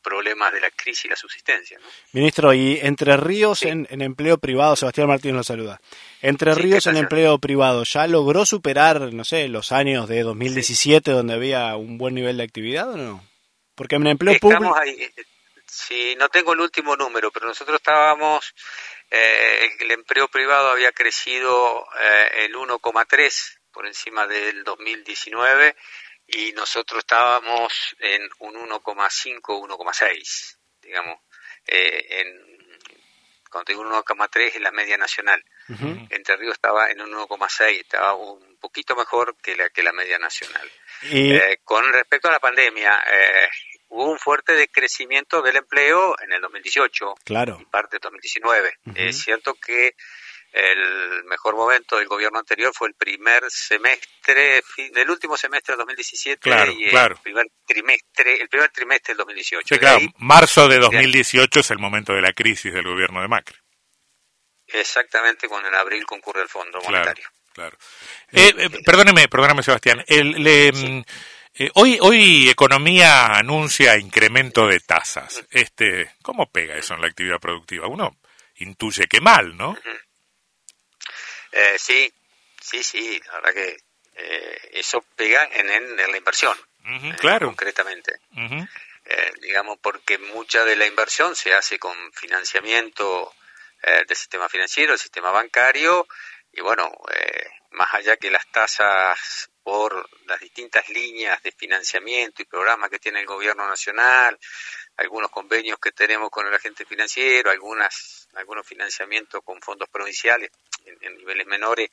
problemas 0.03 0.53
de 0.53 0.61
la 0.61 0.71
crisis 0.71 1.05
y 1.05 1.09
la 1.09 1.17
subsistencia. 1.17 1.79
Ministro, 2.13 2.55
y 2.55 2.79
Entre 2.81 3.17
Ríos 3.19 3.65
en, 3.65 3.87
empleo 3.91 4.39
privado, 4.39 4.75
Sebastián 4.75 5.09
Martínez 5.09 5.37
lo 5.37 5.45
saluda. 5.45 5.81
Entre 6.23 6.55
Ríos 6.55 6.87
en 6.87 6.97
empleo 6.97 7.39
privado, 7.39 7.85
¿ya 7.85 8.07
logró 8.07 8.47
superar, 8.47 9.13
no 9.13 9.25
sé, 9.25 9.49
los 9.49 9.73
años 9.73 10.09
de 10.09 10.23
2017 10.23 11.11
donde 11.11 11.35
había 11.35 11.77
un 11.77 11.99
buen 11.99 12.15
nivel 12.15 12.39
de 12.39 12.45
actividad 12.45 12.91
o 12.91 12.97
no? 12.97 13.27
Porque 13.75 13.97
en 13.97 14.07
empleo 14.07 14.39
público... 14.41 14.75
Ahí, 14.75 15.11
sí, 15.67 16.15
no 16.19 16.29
tengo 16.31 16.55
el 16.55 16.61
último 16.61 16.97
número, 16.97 17.31
pero 17.31 17.47
nosotros 17.47 17.77
estábamos, 17.77 18.55
eh, 19.11 19.69
el 19.81 19.91
empleo 19.91 20.29
privado 20.29 20.71
había 20.71 20.93
crecido 20.93 21.87
eh, 22.01 22.47
el 22.47 22.55
1,3 22.55 23.59
por 23.71 23.87
encima 23.87 24.27
del 24.27 24.65
2019 24.65 25.77
y 26.33 26.53
nosotros 26.53 27.01
estábamos 27.01 27.97
en 27.99 28.23
un 28.39 28.55
1,5, 28.55 29.41
1,6, 29.43 30.57
digamos, 30.83 31.21
eh, 31.67 32.07
en 32.21 32.51
cuando 33.51 33.73
digo 33.73 33.85
1,3 33.85 34.55
es 34.55 34.61
la 34.61 34.71
media 34.71 34.97
nacional. 34.97 35.45
Entre 36.11 36.37
Ríos 36.37 36.55
estaba 36.55 36.91
en 36.91 37.01
un 37.01 37.13
1,6, 37.13 37.81
estaba 37.81 38.15
un 38.15 38.57
poquito 38.59 38.95
mejor 38.95 39.37
que 39.43 39.57
la 39.57 39.69
que 39.71 39.83
la 39.83 39.93
media 39.93 40.19
nacional. 40.19 40.71
Eh, 41.03 41.59
con 41.65 41.93
respecto 41.93 42.29
a 42.29 42.33
la 42.33 42.39
pandemia, 42.39 43.03
eh, 43.11 43.49
hubo 43.89 44.11
un 44.11 44.19
fuerte 44.19 44.53
decrecimiento 44.53 45.43
del 45.43 45.57
empleo 45.57 46.15
en 46.23 46.33
el 46.33 46.41
2018 46.41 47.15
claro. 47.25 47.59
y 47.61 47.65
parte 47.65 47.97
de 47.97 48.01
2019. 48.03 48.79
Es 48.95 49.23
cierto 49.23 49.55
que 49.55 49.95
el 50.53 51.25
mejor 51.25 51.55
momento 51.55 51.97
del 51.97 52.09
gobierno 52.09 52.39
anterior 52.39 52.73
fue 52.75 52.89
el 52.89 52.95
primer 52.95 53.45
semestre 53.49 54.63
del 54.93 55.11
último 55.11 55.37
semestre 55.37 55.73
del 55.73 55.79
2017 55.79 56.51
y 56.77 56.85
el 56.85 57.17
primer 57.23 57.47
trimestre 57.65 58.41
el 58.41 58.49
primer 58.49 58.71
trimestre 58.71 59.15
del 59.15 59.19
2018 59.19 59.79
claro, 59.79 60.01
marzo 60.19 60.69
de 60.69 60.79
2018 60.79 61.61
es 61.61 61.71
el 61.71 61.79
momento 61.79 62.13
de 62.13 62.23
la 62.23 62.33
crisis 62.33 62.73
del 62.73 62.85
gobierno 62.85 63.23
de 63.23 63.29
Macri. 63.29 63.57
Exactamente 64.67 65.49
cuando 65.49 65.69
en 65.69 65.75
abril 65.75 66.05
concurre 66.05 66.43
el 66.43 66.49
fondo 66.49 66.81
monetario. 66.83 67.27
claro. 67.53 67.77
Eh, 68.33 68.53
eh, 68.57 68.71
perdóneme 68.85 69.29
perdóneme 69.29 69.63
Sebastián. 69.63 69.99
Mm, 70.09 71.03
eh, 71.55 71.71
hoy 71.75 71.99
hoy 72.01 72.49
economía 72.49 73.27
anuncia 73.27 73.97
incremento 73.99 74.67
de 74.67 74.81
tasas. 74.81 75.45
Este 75.51 76.13
cómo 76.23 76.51
pega 76.51 76.77
eso 76.77 76.95
en 76.95 77.03
la 77.03 77.09
actividad 77.09 77.39
productiva 77.39 77.87
uno 77.87 78.17
intuye 78.57 79.07
que 79.07 79.21
mal 79.21 79.57
no 79.57 79.77
eh, 81.53 81.77
sí, 81.79 82.13
sí, 82.61 82.83
sí, 82.83 83.21
la 83.27 83.35
verdad 83.35 83.55
que 83.55 83.77
eh, 84.17 84.71
eso 84.73 85.05
pega 85.17 85.49
en, 85.53 85.71
en, 85.71 85.97
la 85.97 86.17
inversión, 86.17 86.57
eh, 86.85 87.15
claro. 87.19 87.49
concretamente. 87.49 88.21
digamos, 89.41 89.79
porque 89.81 90.19
mucha 90.19 90.65
de 90.65 90.77
la 90.77 90.87
inversión 90.87 91.35
se 91.35 91.53
hace 91.53 91.79
con 91.79 91.97
financiamiento 92.13 93.35
del 93.83 94.17
sistema 94.17 94.49
financiero, 94.49 94.93
del 94.93 94.99
sistema 95.01 95.31
bancario, 95.31 96.07
y 96.53 96.61
bueno, 96.61 96.93
más 97.73 97.95
allá 97.95 98.17
que 98.17 98.31
las 98.31 98.47
tasas 98.51 99.51
por 99.63 100.09
las 100.27 100.41
distintas 100.41 100.89
líneas 100.89 101.43
de 101.43 101.53
financiamiento 101.53 102.43
y 102.43 102.47
programas 102.47 102.91
que 102.91 102.99
tiene 102.99 103.21
el 103.21 103.27
gobierno 103.27 103.67
nacional, 103.69 104.39
algunos 104.97 105.31
convenios 105.31 105.79
que 105.79 105.93
tenemos 105.93 106.31
con 106.31 106.47
el 106.47 106.55
agente 106.55 106.85
financiero, 106.85 107.51
algunas, 107.51 108.29
algunos 108.35 108.67
financiamientos 108.67 109.43
con 109.45 109.61
fondos 109.61 109.89
provinciales 109.89 110.51
en, 110.85 111.17
niveles 111.17 111.47
menores, 111.47 111.91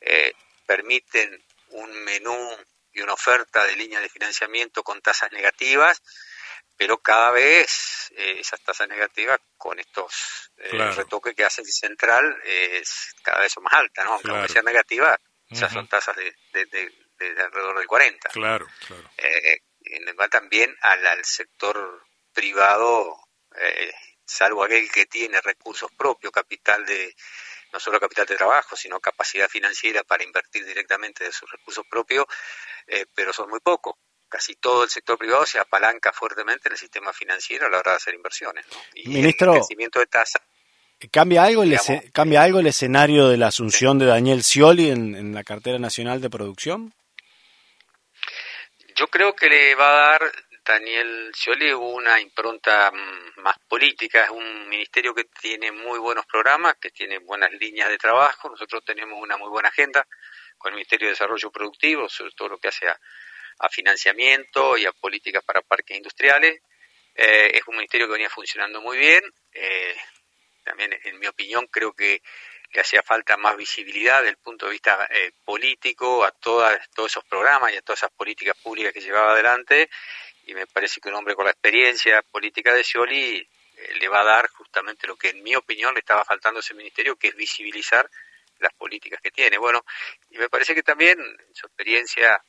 eh, 0.00 0.32
permiten 0.66 1.42
un 1.70 1.90
menú 2.04 2.56
y 2.92 3.00
una 3.00 3.14
oferta 3.14 3.64
de 3.64 3.76
líneas 3.76 4.02
de 4.02 4.08
financiamiento 4.08 4.82
con 4.82 5.00
tasas 5.00 5.32
negativas, 5.32 6.02
pero 6.76 6.98
cada 6.98 7.30
vez 7.30 8.12
eh, 8.16 8.40
esas 8.40 8.60
tasas 8.62 8.88
negativas 8.88 9.38
con 9.56 9.78
estos 9.78 10.50
eh, 10.56 10.92
retoques 10.92 11.34
que 11.34 11.44
hace 11.44 11.62
el 11.62 11.68
central 11.68 12.36
es 12.44 13.14
cada 13.22 13.40
vez 13.40 13.52
son 13.52 13.64
más 13.64 13.74
altas, 13.74 14.04
¿no? 14.04 14.20
Aunque 14.24 14.52
sean 14.52 14.64
negativas, 14.64 15.18
esas 15.50 15.72
son 15.72 15.86
tasas 15.86 16.16
de, 16.16 16.34
alrededor 17.20 17.78
del 17.78 17.86
40. 17.86 18.28
Claro, 18.30 18.66
claro. 18.86 19.10
en 19.16 20.08
el 20.08 20.16
cual 20.16 20.30
también 20.30 20.74
al, 20.80 21.06
al 21.06 21.24
sector 21.24 22.02
privado, 22.32 23.16
eh, 23.56 23.92
salvo 24.24 24.64
aquel 24.64 24.90
que 24.90 25.06
tiene 25.06 25.40
recursos 25.40 25.90
propios, 25.92 26.32
capital 26.32 26.84
de, 26.86 27.14
no 27.72 27.80
solo 27.80 28.00
capital 28.00 28.26
de 28.26 28.36
trabajo, 28.36 28.76
sino 28.76 29.00
capacidad 29.00 29.48
financiera 29.48 30.02
para 30.02 30.24
invertir 30.24 30.64
directamente 30.64 31.24
de 31.24 31.32
sus 31.32 31.50
recursos 31.50 31.84
propios, 31.88 32.26
eh, 32.86 33.06
pero 33.14 33.32
son 33.32 33.50
muy 33.50 33.60
pocos. 33.60 33.94
Casi 34.32 34.54
todo 34.56 34.84
el 34.84 34.88
sector 34.88 35.18
privado 35.18 35.44
se 35.44 35.58
apalanca 35.58 36.10
fuertemente 36.10 36.68
en 36.68 36.72
el 36.72 36.78
sistema 36.78 37.12
financiero 37.12 37.66
a 37.66 37.68
la 37.68 37.80
hora 37.80 37.90
de 37.90 37.96
hacer 37.98 38.14
inversiones. 38.14 38.64
Y 38.94 39.06
Ministro, 39.10 39.52
el 39.52 39.58
crecimiento 39.58 39.98
de 39.98 40.06
tasa. 40.06 40.40
¿Cambia 41.10 41.44
algo, 41.44 41.64
el 41.64 41.78
¿Cambia 42.14 42.42
algo 42.42 42.60
el 42.60 42.66
escenario 42.66 43.28
de 43.28 43.36
la 43.36 43.48
asunción 43.48 43.98
de 43.98 44.06
Daniel 44.06 44.42
Scioli 44.42 44.88
en 44.88 45.34
la 45.34 45.44
cartera 45.44 45.78
nacional 45.78 46.22
de 46.22 46.30
producción? 46.30 46.94
Yo 48.96 49.08
creo 49.08 49.34
que 49.34 49.50
le 49.50 49.74
va 49.74 49.88
a 49.88 50.10
dar 50.12 50.32
Daniel 50.64 51.30
Scioli 51.34 51.70
una 51.74 52.18
impronta 52.18 52.90
mm, 52.90 53.42
más 53.42 53.58
política, 53.68 54.24
es 54.24 54.30
un 54.30 54.66
ministerio 54.66 55.14
que 55.14 55.24
tiene 55.24 55.72
muy 55.72 55.98
buenos 55.98 56.24
programas, 56.24 56.76
que 56.80 56.90
tiene 56.90 57.18
buenas 57.18 57.52
líneas 57.52 57.90
de 57.90 57.98
trabajo, 57.98 58.48
nosotros 58.48 58.82
tenemos 58.82 59.20
una 59.20 59.36
muy 59.36 59.50
buena 59.50 59.68
agenda 59.68 60.06
con 60.56 60.70
el 60.70 60.76
Ministerio 60.76 61.08
de 61.08 61.12
Desarrollo 61.12 61.50
Productivo, 61.50 62.08
sobre 62.08 62.32
todo 62.32 62.50
lo 62.50 62.58
que 62.58 62.68
hace 62.68 62.88
a, 62.88 62.98
financiamiento 63.68 64.76
y 64.76 64.86
a 64.86 64.92
políticas 64.92 65.42
para 65.44 65.62
parques 65.62 65.96
industriales. 65.96 66.60
Eh, 67.14 67.50
es 67.54 67.62
un 67.66 67.76
ministerio 67.76 68.06
que 68.06 68.14
venía 68.14 68.30
funcionando 68.30 68.80
muy 68.80 68.96
bien, 68.96 69.22
eh, 69.52 69.94
también 70.64 70.98
en 71.04 71.18
mi 71.18 71.26
opinión 71.26 71.66
creo 71.66 71.92
que 71.92 72.22
le 72.72 72.80
hacía 72.80 73.02
falta 73.02 73.36
más 73.36 73.56
visibilidad 73.56 74.18
desde 74.18 74.30
el 74.30 74.38
punto 74.38 74.66
de 74.66 74.72
vista 74.72 75.06
eh, 75.10 75.32
político 75.44 76.24
a 76.24 76.30
todas, 76.30 76.88
todos 76.90 77.12
esos 77.12 77.24
programas 77.24 77.72
y 77.72 77.76
a 77.76 77.82
todas 77.82 78.00
esas 78.00 78.12
políticas 78.12 78.56
públicas 78.56 78.92
que 78.94 79.00
llevaba 79.02 79.32
adelante 79.32 79.90
y 80.44 80.54
me 80.54 80.66
parece 80.66 81.00
que 81.00 81.08
un 81.08 81.14
hombre 81.14 81.34
con 81.34 81.44
la 81.44 81.52
experiencia 81.52 82.22
política 82.22 82.74
de 82.74 82.82
Scioli 82.82 83.36
eh, 83.36 83.94
le 84.00 84.08
va 84.08 84.20
a 84.20 84.24
dar 84.24 84.48
justamente 84.48 85.06
lo 85.06 85.16
que 85.16 85.30
en 85.30 85.42
mi 85.42 85.54
opinión 85.54 85.94
le 85.94 86.00
estaba 86.00 86.24
faltando 86.24 86.58
a 86.58 86.60
ese 86.60 86.74
ministerio, 86.74 87.16
que 87.16 87.28
es 87.28 87.36
visibilizar 87.36 88.08
las 88.58 88.72
políticas 88.74 89.20
que 89.20 89.30
tiene. 89.30 89.58
Bueno, 89.58 89.84
y 90.30 90.38
me 90.38 90.48
parece 90.48 90.74
que 90.74 90.82
también 90.82 91.18
su 91.52 91.66
experiencia 91.66 92.42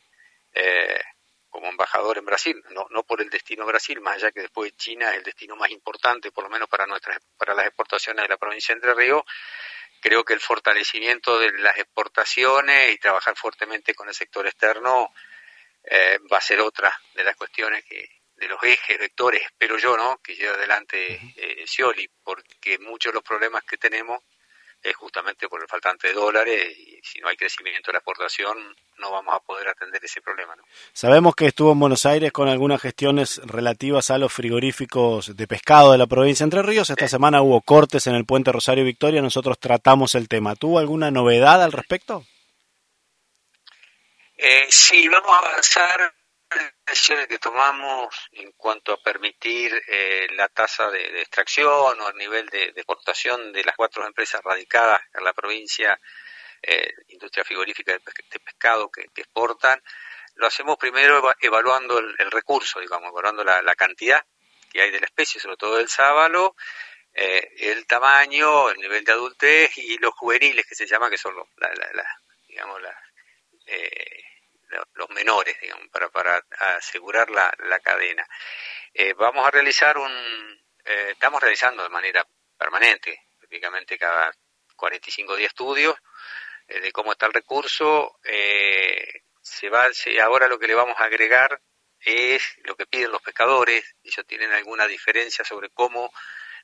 eh, 0.54 1.02
como 1.50 1.70
embajador 1.70 2.18
en 2.18 2.26
Brasil, 2.26 2.62
no, 2.72 2.88
no 2.90 3.04
por 3.04 3.22
el 3.22 3.30
destino 3.30 3.66
Brasil, 3.66 4.02
más 4.02 4.16
allá 4.16 4.32
que 4.32 4.42
después 4.42 4.72
de 4.72 4.78
China 4.78 5.12
es 5.12 5.18
el 5.18 5.24
destino 5.24 5.56
más 5.56 5.70
importante, 5.70 6.32
por 6.32 6.44
lo 6.44 6.50
menos 6.50 6.68
para 6.68 6.88
nuestras, 6.88 7.20
para 7.38 7.54
las 7.54 7.68
exportaciones 7.68 8.24
de 8.24 8.30
la 8.30 8.38
provincia 8.38 8.74
de 8.74 8.80
Entre 8.80 8.94
Ríos, 8.94 9.24
creo 10.02 10.24
que 10.24 10.34
el 10.34 10.40
fortalecimiento 10.40 11.40
de 11.40 11.52
las 11.60 11.78
exportaciones 11.78 12.92
y 12.92 12.98
trabajar 12.98 13.36
fuertemente 13.38 13.94
con 13.94 14.08
el 14.08 14.16
sector 14.16 14.46
externo 14.48 15.14
eh, 15.84 16.18
va 16.32 16.38
a 16.38 16.42
ser 16.42 16.60
otra 16.60 16.94
de 17.14 17.24
las 17.24 17.36
cuestiones 17.36 17.86
que 17.86 18.10
de 18.36 18.48
los 18.48 18.62
ejes, 18.64 18.98
vectores, 18.98 19.42
espero 19.44 19.78
yo, 19.78 19.96
¿no? 19.96 20.18
Que 20.18 20.36
lleve 20.36 20.56
adelante 20.56 21.20
eh, 21.36 21.64
Scioli, 21.68 22.10
porque 22.24 22.80
muchos 22.80 23.12
de 23.12 23.16
los 23.16 23.24
problemas 23.24 23.64
que 23.64 23.78
tenemos 23.78 24.22
es 24.84 24.96
justamente 24.96 25.48
por 25.48 25.62
el 25.62 25.68
faltante 25.68 26.10
de 26.10 26.14
dólares 26.14 26.78
y 26.78 27.00
si 27.02 27.20
no 27.20 27.30
hay 27.30 27.38
crecimiento 27.38 27.88
de 27.88 27.94
la 27.94 28.00
exportación 28.00 28.58
no 28.98 29.12
vamos 29.12 29.34
a 29.34 29.40
poder 29.40 29.68
atender 29.70 30.04
ese 30.04 30.22
problema. 30.22 30.56
¿no? 30.56 30.64
Sabemos 30.92 31.36
que 31.36 31.48
estuvo 31.48 31.72
en 31.72 31.80
Buenos 31.80 32.06
Aires 32.06 32.32
con 32.32 32.48
algunas 32.48 32.82
gestiones 32.82 33.42
relativas 33.46 34.12
a 34.12 34.18
los 34.18 34.32
frigoríficos 34.32 35.36
de 35.36 35.48
pescado 35.48 35.94
de 35.94 35.98
la 35.98 36.08
provincia 36.08 36.44
de 36.44 36.48
Entre 36.48 36.62
Ríos. 36.62 36.90
Esta 36.90 37.08
semana 37.08 37.42
hubo 37.42 37.62
cortes 37.62 38.08
en 38.08 38.16
el 38.16 38.26
puente 38.26 38.52
Rosario 38.52 38.84
Victoria, 38.84 39.22
nosotros 39.22 39.58
tratamos 39.60 40.16
el 40.16 40.28
tema. 40.28 40.56
¿Tuvo 40.56 40.80
alguna 40.80 41.12
novedad 41.12 41.64
al 41.64 41.72
respecto? 41.72 42.26
Eh, 44.38 44.68
sí, 44.70 45.08
vamos 45.08 45.32
a 45.32 45.48
avanzar 45.50 46.14
decisiones 46.86 47.28
que 47.28 47.40
tomamos 47.40 48.16
en 48.32 48.52
cuanto 48.54 48.94
a 48.94 49.02
permitir 49.02 49.74
eh, 49.88 50.28
la 50.36 50.48
tasa 50.48 50.90
de, 50.90 51.22
extracción 51.22 52.00
o 52.00 52.10
el 52.10 52.16
nivel 52.16 52.48
de, 52.48 52.66
exportación 52.76 53.52
de 53.52 53.64
las 53.64 53.76
cuatro 53.76 54.06
empresas 54.06 54.42
radicadas 54.44 55.02
en 55.14 55.24
la 55.24 55.34
provincia, 55.34 56.00
eh, 56.62 56.94
industria 57.10 57.44
frigorífica 57.44 57.94
de, 57.94 58.00
pescado 58.40 58.90
que, 58.92 59.08
exportan. 59.16 59.82
Lo 60.36 60.48
hacemos 60.48 60.78
primero 60.78 61.22
evaluando 61.42 62.00
el, 62.00 62.32
recurso, 62.32 62.80
digamos, 62.80 63.10
evaluando 63.12 63.44
la, 63.44 63.76
cantidad 63.76 64.24
que 64.72 64.82
hay 64.82 64.92
de 64.92 65.00
la 65.00 65.06
especie, 65.06 65.40
sobre 65.40 65.58
todo 65.58 65.78
del 65.78 65.90
sábalo, 65.90 66.56
eh, 67.14 67.48
el 67.60 67.86
tamaño, 67.86 68.70
el 68.70 68.78
nivel 68.78 69.04
de 69.04 69.12
adultez 69.12 69.78
y 69.78 69.98
los 70.00 70.14
juveniles 70.16 70.66
que 70.66 70.74
se 70.74 70.88
llama, 70.88 71.12
que 71.12 71.18
son 71.18 71.36
los, 71.36 71.48
la, 71.58 71.70
digamos, 72.48 72.82
la, 72.82 73.00
eh, 73.68 74.24
los 74.94 75.10
menores, 75.10 75.60
digamos, 75.62 75.88
para, 75.90 76.10
para 76.10 76.44
asegurar 76.78 77.30
la, 77.30 77.80
cadena. 77.80 78.28
Eh, 78.94 79.14
vamos 79.14 79.46
a 79.46 79.52
realizar 79.52 79.98
un, 79.98 80.12
eh, 80.86 81.10
estamos 81.12 81.42
realizando 81.42 81.84
de 81.84 81.90
manera 81.90 82.26
permanente, 82.58 83.28
prácticamente 83.40 83.98
cada 83.98 84.32
45 84.76 85.36
días 85.36 85.50
estudios 85.50 85.96
eh, 86.68 86.80
de 86.80 86.92
cómo 86.92 87.12
está 87.12 87.26
el 87.26 87.34
recurso. 87.34 88.20
se 89.42 89.70
va, 89.70 89.90
ahora 90.24 90.48
lo 90.48 90.60
que 90.60 90.68
le 90.68 90.76
vamos 90.76 91.00
a 91.00 91.06
agregar 91.06 91.62
es 92.00 92.44
lo 92.64 92.76
que 92.76 92.86
piden 92.86 93.12
los 93.12 93.22
pescadores, 93.22 93.96
ellos 94.04 94.26
tienen 94.28 94.52
alguna 94.52 94.88
diferencia 94.88 95.46
sobre 95.46 95.70
cómo, 95.70 96.12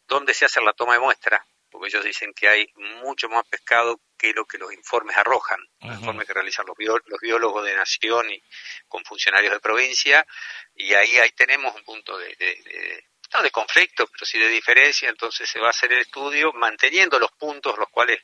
dónde 0.05 0.33
se 0.33 0.45
hace 0.45 0.61
la 0.61 0.73
toma 0.73 0.93
de 0.93 0.99
muestra, 0.99 1.45
porque 1.69 1.87
ellos 1.87 2.03
dicen 2.03 2.33
que 2.33 2.49
hay 2.49 2.71
mucho 2.75 3.29
más 3.29 3.47
pescado 3.47 3.99
que 4.19 4.33
lo 4.33 4.45
que 4.45 4.57
los 4.57 4.73
informes 4.73 5.15
arrojan, 5.17 5.59
los 5.79 5.97
informes 5.97 6.27
que 6.27 6.33
realizan 6.33 6.65
los, 6.67 6.75
los 6.77 7.19
biólogos 7.21 7.65
de 7.65 7.73
nación 7.73 8.29
y 8.29 8.43
con 8.87 9.03
funcionarios 9.05 9.53
de 9.53 9.61
provincia, 9.61 10.27
y 10.75 10.93
ahí, 10.93 11.17
ahí 11.17 11.31
tenemos 11.31 11.73
un 11.73 11.83
punto 11.83 12.17
de, 12.17 12.35
de, 12.37 13.05
no 13.33 13.41
de 13.41 13.51
conflicto, 13.51 14.07
pero 14.07 14.25
sí 14.25 14.37
de 14.37 14.49
diferencia, 14.49 15.09
entonces 15.09 15.49
se 15.49 15.59
va 15.59 15.67
a 15.67 15.69
hacer 15.69 15.93
el 15.93 15.99
estudio 15.99 16.51
manteniendo 16.51 17.17
los 17.17 17.31
puntos 17.31 17.77
los 17.77 17.87
cuales 17.89 18.19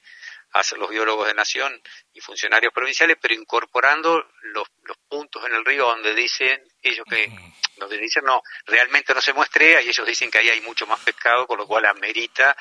hacen 0.51 0.79
los 0.79 0.89
biólogos 0.89 1.27
de 1.27 1.33
nación 1.33 1.81
y 2.13 2.19
funcionarios 2.19 2.73
provinciales, 2.73 3.17
pero 3.21 3.33
incorporando 3.33 4.29
los, 4.43 4.67
los 4.83 4.97
puntos 5.07 5.45
en 5.45 5.53
el 5.53 5.65
río 5.65 5.85
donde 5.85 6.13
dicen 6.13 6.61
ellos 6.81 7.05
que, 7.09 7.29
donde 7.77 7.97
dicen 7.97 8.23
no, 8.25 8.41
realmente 8.65 9.13
no 9.13 9.21
se 9.21 9.33
muestrea 9.33 9.81
y 9.81 9.89
ellos 9.89 10.05
dicen 10.05 10.29
que 10.29 10.39
ahí 10.39 10.49
hay 10.49 10.61
mucho 10.61 10.87
más 10.87 10.99
pescado, 11.01 11.47
con 11.47 11.57
lo 11.57 11.67
cual 11.67 11.85
amerita 11.85 12.55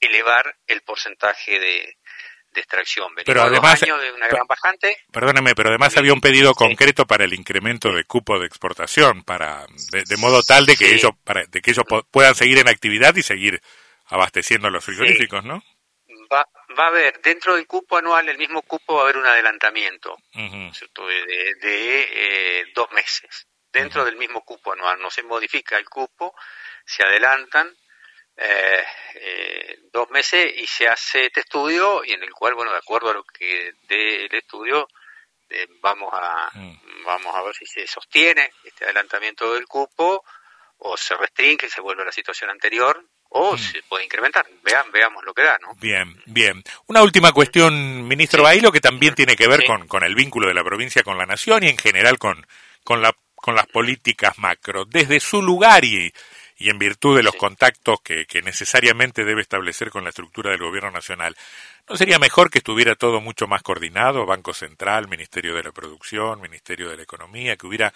elevar 0.00 0.56
el 0.66 0.80
porcentaje 0.82 1.60
de, 1.60 1.98
extracción. 2.54 3.12
pero 3.24 3.42
además, 3.42 3.80
de 3.80 4.12
una 4.12 4.28
gran 4.28 4.46
bajante. 4.46 4.96
Perdóneme, 5.12 5.54
pero 5.54 5.68
además 5.68 5.96
había 5.96 6.12
un 6.12 6.20
pedido 6.20 6.54
concreto 6.54 7.06
para 7.06 7.24
el 7.24 7.34
incremento 7.34 7.92
de 7.92 8.04
cupo 8.04 8.38
de 8.38 8.46
exportación, 8.46 9.22
para 9.22 9.66
de, 9.92 10.16
modo 10.16 10.42
tal 10.42 10.66
de 10.66 10.76
que 10.76 10.94
ellos 10.94 11.12
para, 11.22 11.44
de 11.46 11.60
que 11.60 11.70
ellos 11.70 11.84
puedan 12.10 12.34
seguir 12.34 12.58
en 12.58 12.68
actividad 12.68 13.14
y 13.16 13.22
seguir 13.22 13.60
abasteciendo 14.06 14.68
a 14.68 14.70
los 14.70 14.84
frigoríficos, 14.84 15.44
¿no? 15.44 15.62
Va, 16.32 16.46
va 16.78 16.84
a 16.84 16.88
haber 16.88 17.20
dentro 17.20 17.56
del 17.56 17.66
cupo 17.66 17.98
anual, 17.98 18.28
el 18.28 18.38
mismo 18.38 18.62
cupo 18.62 18.94
va 18.94 19.00
a 19.00 19.04
haber 19.04 19.16
un 19.16 19.26
adelantamiento, 19.26 20.16
de, 20.34 21.54
de, 21.60 22.08
eh, 22.12 22.64
dos 22.74 22.90
meses. 22.92 23.46
Dentro 23.72 24.04
del 24.04 24.16
mismo 24.16 24.44
cupo 24.44 24.72
anual 24.72 25.00
no 25.00 25.10
se 25.10 25.22
modifica 25.22 25.76
el 25.76 25.88
cupo, 25.88 26.34
se 26.84 27.04
adelantan 27.04 27.72
eh, 28.42 28.82
eh, 29.16 29.78
dos 29.92 30.08
meses 30.10 30.50
y 30.56 30.66
se 30.66 30.88
hace 30.88 31.26
este 31.26 31.40
estudio 31.40 32.02
y 32.04 32.12
en 32.12 32.22
el 32.22 32.32
cual, 32.32 32.54
bueno, 32.54 32.72
de 32.72 32.78
acuerdo 32.78 33.10
a 33.10 33.14
lo 33.14 33.24
que 33.24 33.74
dé 33.86 34.24
el 34.24 34.34
estudio, 34.34 34.88
eh, 35.50 35.66
vamos 35.82 36.08
a 36.14 36.50
mm. 36.54 37.04
vamos 37.04 37.34
a 37.34 37.42
ver 37.42 37.54
si 37.54 37.66
se 37.66 37.86
sostiene 37.86 38.50
este 38.64 38.84
adelantamiento 38.84 39.52
del 39.52 39.66
cupo 39.66 40.24
o 40.78 40.96
se 40.96 41.16
restringe, 41.16 41.68
se 41.68 41.82
vuelve 41.82 42.02
a 42.02 42.06
la 42.06 42.12
situación 42.12 42.48
anterior 42.48 43.04
o 43.28 43.54
mm. 43.54 43.58
se 43.58 43.82
puede 43.82 44.04
incrementar. 44.04 44.46
Vean, 44.62 44.90
veamos 44.90 45.22
lo 45.22 45.34
que 45.34 45.42
da, 45.42 45.58
¿no? 45.60 45.74
Bien, 45.74 46.16
bien. 46.24 46.62
Una 46.86 47.02
última 47.02 47.32
cuestión, 47.32 48.08
ministro 48.08 48.42
Bailo, 48.44 48.72
que 48.72 48.80
también 48.80 49.14
tiene 49.14 49.36
que 49.36 49.48
ver 49.48 49.64
con, 49.66 49.86
con 49.86 50.02
el 50.02 50.14
vínculo 50.14 50.48
de 50.48 50.54
la 50.54 50.64
provincia 50.64 51.02
con 51.02 51.18
la 51.18 51.26
nación 51.26 51.62
y 51.64 51.68
en 51.68 51.76
general 51.76 52.18
con, 52.18 52.46
con, 52.84 53.02
la, 53.02 53.14
con 53.34 53.54
las 53.54 53.66
políticas 53.66 54.38
macro. 54.38 54.86
Desde 54.86 55.20
su 55.20 55.42
lugar 55.42 55.84
y 55.84 56.10
y 56.60 56.68
en 56.68 56.78
virtud 56.78 57.16
de 57.16 57.22
los 57.22 57.34
contactos 57.36 58.00
que, 58.02 58.26
necesariamente 58.44 59.24
debe 59.24 59.40
establecer 59.40 59.90
con 59.90 60.04
la 60.04 60.10
estructura 60.10 60.50
del 60.50 60.60
gobierno 60.60 60.90
nacional, 60.90 61.34
¿no 61.88 61.96
sería 61.96 62.18
mejor 62.18 62.50
que 62.50 62.58
estuviera 62.58 62.94
todo 62.96 63.22
mucho 63.22 63.46
más 63.46 63.62
coordinado, 63.62 64.26
Banco 64.26 64.52
Central, 64.52 65.08
Ministerio 65.08 65.54
de 65.54 65.62
la 65.62 65.72
Producción, 65.72 66.40
Ministerio 66.42 66.90
de 66.90 66.98
la 66.98 67.02
Economía, 67.02 67.56
que 67.56 67.66
hubiera 67.66 67.94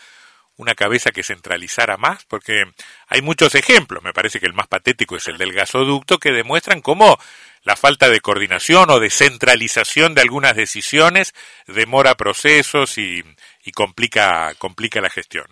una 0.56 0.75
cabeza 0.75 1.11
que 1.11 1.23
centralizara 1.23 1.99
más? 1.99 2.25
Porque 2.25 2.64
hay 3.09 3.21
muchos 3.21 3.54
ejemplos, 3.54 4.02
me 4.02 4.14
parece 4.14 4.40
que 4.40 4.47
el 4.47 4.54
más 4.54 4.66
patético 4.66 5.16
es 5.16 5.28
el 5.28 5.37
del 5.37 5.52
gasoducto, 5.52 6.16
que 6.16 6.33
demuestran 6.33 6.80
cómo 6.80 7.18
la 7.64 7.76
falta 7.76 8.09
de 8.09 8.23
coordinación 8.23 8.88
o 8.88 8.99
de 8.99 9.11
centralización 9.11 10.14
de 10.14 10.23
algunas 10.23 10.56
decisiones 10.56 11.35
demora 11.66 12.14
procesos 12.14 12.97
y, 12.97 13.23
y 13.62 13.73
complica, 13.73 14.54
complica 14.56 15.02
la 15.02 15.11
gestión. 15.11 15.49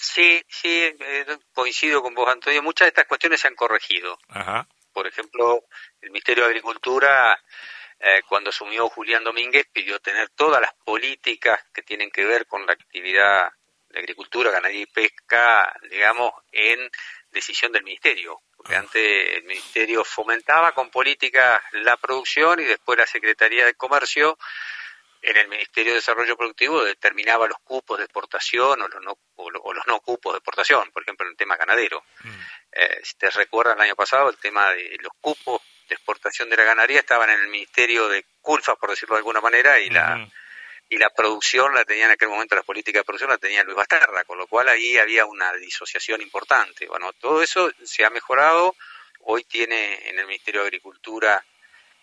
Sí, 0.00 0.40
sí, 0.48 0.94
eh, 1.00 1.26
coincido 1.52 2.00
con 2.02 2.14
vos, 2.14 2.28
Antonio. 2.28 2.62
Muchas 2.62 2.86
de 2.86 2.90
estas 2.90 3.06
cuestiones 3.06 3.40
se 3.40 3.48
han 3.48 3.56
corregido. 3.56 4.16
Por 4.92 5.08
ejemplo, 5.08 5.64
el 6.00 6.10
Ministerio 6.10 6.44
de 6.44 6.50
Agricultura, 6.50 7.36
eh, 7.98 8.22
cuando 8.28 8.50
asumió 8.50 8.88
Julián 8.88 9.24
Domínguez, 9.24 9.66
pidió 9.72 9.98
tener 9.98 10.28
todas 10.30 10.60
las 10.60 10.72
políticas 10.84 11.60
que 11.74 11.82
tienen 11.82 12.12
que 12.12 12.24
ver 12.24 12.46
con 12.46 12.64
la 12.64 12.74
actividad 12.74 13.50
de 13.88 13.98
agricultura, 13.98 14.52
ganadería 14.52 14.82
y 14.82 14.86
pesca, 14.86 15.74
digamos, 15.90 16.32
en 16.52 16.88
decisión 17.32 17.72
del 17.72 17.82
Ministerio. 17.82 18.40
Porque 18.56 18.76
ah. 18.76 18.80
antes 18.80 19.34
el 19.34 19.44
Ministerio 19.44 20.04
fomentaba 20.04 20.72
con 20.72 20.90
políticas 20.90 21.60
la 21.72 21.96
producción 21.96 22.60
y 22.60 22.64
después 22.64 22.98
la 22.98 23.06
Secretaría 23.06 23.66
de 23.66 23.74
Comercio 23.74 24.38
en 25.22 25.36
el 25.36 25.48
Ministerio 25.48 25.92
de 25.92 25.98
Desarrollo 25.98 26.36
Productivo 26.36 26.84
determinaba 26.84 27.48
los 27.48 27.58
cupos 27.64 27.98
de 27.98 28.04
exportación 28.04 28.80
o 28.80 28.88
los 28.88 29.02
no, 29.02 29.18
o 29.36 29.50
los 29.50 29.86
no 29.86 30.00
cupos 30.00 30.32
de 30.32 30.38
exportación, 30.38 30.90
por 30.92 31.02
ejemplo, 31.02 31.26
en 31.26 31.32
el 31.32 31.36
tema 31.36 31.56
ganadero. 31.56 32.04
Mm. 32.22 32.30
Eh, 32.72 33.00
si 33.02 33.16
te 33.16 33.30
recuerdan 33.30 33.78
el 33.78 33.84
año 33.84 33.96
pasado, 33.96 34.30
el 34.30 34.38
tema 34.38 34.72
de 34.72 34.96
los 35.00 35.12
cupos 35.20 35.60
de 35.88 35.94
exportación 35.94 36.50
de 36.50 36.56
la 36.56 36.64
ganadería 36.64 37.00
estaban 37.00 37.30
en 37.30 37.40
el 37.40 37.48
Ministerio 37.48 38.08
de 38.08 38.24
Culfas, 38.40 38.76
por 38.76 38.90
decirlo 38.90 39.14
de 39.14 39.20
alguna 39.20 39.40
manera, 39.40 39.80
y 39.80 39.90
la 39.90 40.28
y 40.90 40.96
la 40.96 41.10
producción 41.10 41.74
la 41.74 41.84
tenía 41.84 42.06
en 42.06 42.12
aquel 42.12 42.28
momento, 42.28 42.54
las 42.54 42.64
políticas 42.64 43.00
de 43.00 43.04
producción 43.04 43.30
la 43.30 43.38
tenía 43.38 43.62
Luis 43.62 43.76
Basterra, 43.76 44.24
con 44.24 44.38
lo 44.38 44.46
cual 44.46 44.68
ahí 44.68 44.96
había 44.96 45.26
una 45.26 45.52
disociación 45.54 46.22
importante. 46.22 46.86
Bueno, 46.86 47.12
todo 47.12 47.42
eso 47.42 47.70
se 47.84 48.04
ha 48.04 48.10
mejorado. 48.10 48.74
Hoy 49.20 49.44
tiene 49.44 50.08
en 50.08 50.18
el 50.18 50.26
Ministerio 50.26 50.62
de 50.62 50.68
Agricultura 50.68 51.44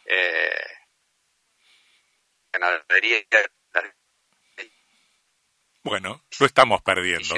eh, 0.06 0.66
bueno, 5.84 6.24
lo 6.40 6.46
estamos 6.48 6.82
perdiendo. 6.82 7.36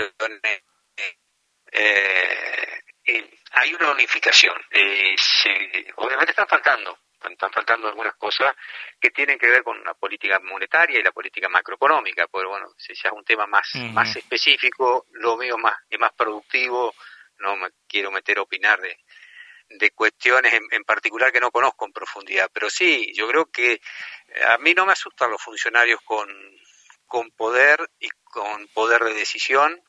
Eh, 1.69 3.29
hay 3.51 3.73
una 3.73 3.91
unificación. 3.91 4.55
Eh, 4.71 5.15
obviamente 5.95 6.31
están 6.31 6.47
faltando, 6.47 6.97
están 7.29 7.51
faltando 7.51 7.89
algunas 7.89 8.15
cosas 8.15 8.55
que 8.99 9.09
tienen 9.09 9.37
que 9.37 9.49
ver 9.49 9.63
con 9.63 9.83
la 9.83 9.93
política 9.95 10.39
monetaria 10.39 10.99
y 10.99 11.03
la 11.03 11.11
política 11.11 11.49
macroeconómica. 11.49 12.27
Pero 12.31 12.49
bueno, 12.49 12.67
si 12.77 12.93
es 12.93 12.99
un 13.11 13.25
tema 13.25 13.47
más, 13.47 13.69
más 13.91 14.15
específico, 14.15 15.07
lo 15.11 15.35
mío 15.35 15.57
más, 15.57 15.77
es 15.89 15.99
más 15.99 16.13
productivo. 16.13 16.95
No 17.39 17.57
me 17.57 17.69
quiero 17.85 18.11
meter 18.11 18.37
a 18.37 18.43
opinar 18.43 18.79
de, 18.79 18.97
de 19.69 19.91
cuestiones 19.91 20.53
en, 20.53 20.83
particular 20.83 21.31
que 21.31 21.39
no 21.39 21.51
conozco 21.51 21.85
en 21.85 21.91
profundidad, 21.91 22.49
pero 22.53 22.69
sí, 22.69 23.11
yo 23.13 23.27
creo 23.27 23.45
que 23.51 23.73
eh, 23.73 24.43
a 24.47 24.57
mí 24.57 24.73
no 24.73 24.85
me 24.85 24.93
asustan 24.93 25.31
los 25.31 25.41
funcionarios 25.41 25.99
con, 26.03 26.27
con 27.05 27.31
poder 27.31 27.89
y 27.99 28.09
con 28.23 28.67
poder 28.69 29.03
de 29.03 29.13
decisión 29.13 29.81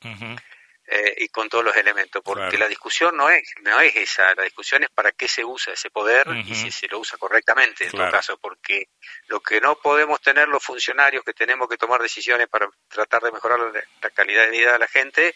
eh, 0.91 1.15
y 1.19 1.29
con 1.29 1.49
todos 1.49 1.65
los 1.65 1.77
elementos, 1.77 2.23
porque 2.25 2.57
la 2.57 2.67
discusión 2.67 3.17
no 3.17 3.29
es, 3.29 3.55
no 3.63 3.79
es 3.81 3.95
esa, 3.95 4.35
la 4.35 4.45
discusión 4.45 4.83
es 4.83 4.91
para 4.91 5.13
qué 5.13 5.29
se 5.29 5.45
usa 5.45 5.75
ese 5.75 5.91
poder 5.91 6.27
y 6.47 6.55
si 6.55 6.71
se 6.71 6.89
lo 6.89 6.99
usa 6.99 7.19
correctamente 7.19 7.85
en 7.85 7.91
todo 7.91 8.11
caso, 8.11 8.39
porque 8.39 8.89
lo 9.27 9.41
que 9.41 9.61
no 9.61 9.77
podemos 9.77 10.21
tener 10.21 10.49
los 10.49 10.65
funcionarios 10.65 11.23
que 11.25 11.35
tenemos 11.35 11.69
que 11.69 11.77
tomar 11.77 12.01
decisiones 12.01 12.49
para 12.49 12.69
tratar 12.89 13.23
de 13.23 13.33
mejorar 13.33 13.61
la, 13.61 13.83
la 14.01 14.11
calidad 14.11 14.45
de 14.47 14.51
vida 14.51 14.73
de 14.73 14.79
la 14.79 14.89
gente, 14.89 15.35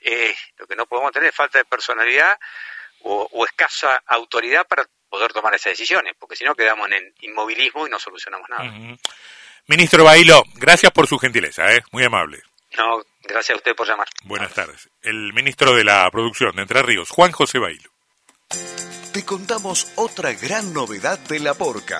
eh, 0.00 0.34
lo 0.56 0.66
que 0.66 0.76
no 0.76 0.86
podemos 0.86 1.12
tener 1.12 1.30
es 1.30 1.34
falta 1.34 1.58
de 1.58 1.64
personalidad 1.64 2.36
o, 3.02 3.44
escasa 3.44 4.02
autoridad 4.06 4.66
para 4.66 4.84
poder 5.08 5.32
tomar 5.32 5.54
esas 5.54 5.72
decisiones, 5.72 6.14
porque 6.18 6.36
si 6.36 6.44
no 6.44 6.54
quedamos 6.54 6.90
en 6.90 7.14
inmovilismo 7.20 7.86
y 7.86 7.90
no 7.90 7.98
solucionamos 7.98 8.48
nada. 8.48 8.70
Ministro 9.66 10.04
Bailo, 10.04 10.42
gracias 10.54 10.92
por 10.92 11.06
su 11.06 11.18
gentileza, 11.18 11.72
¿eh? 11.74 11.82
muy 11.92 12.04
amable. 12.04 12.42
No, 12.76 13.02
gracias 13.22 13.54
a 13.54 13.56
usted 13.56 13.74
por 13.74 13.86
llamar. 13.86 14.08
Buenas 14.24 14.52
tardes. 14.52 14.88
El 15.02 15.32
ministro 15.32 15.74
de 15.74 15.84
la 15.84 16.10
Producción 16.10 16.54
de 16.56 16.62
Entre 16.62 16.82
Ríos, 16.82 17.10
Juan 17.10 17.32
José 17.32 17.58
Bailo. 17.58 17.90
Te 19.12 19.24
contamos 19.24 19.92
otra 19.96 20.32
gran 20.32 20.72
novedad 20.72 21.18
de 21.18 21.40
la 21.40 21.54
porca. 21.54 21.96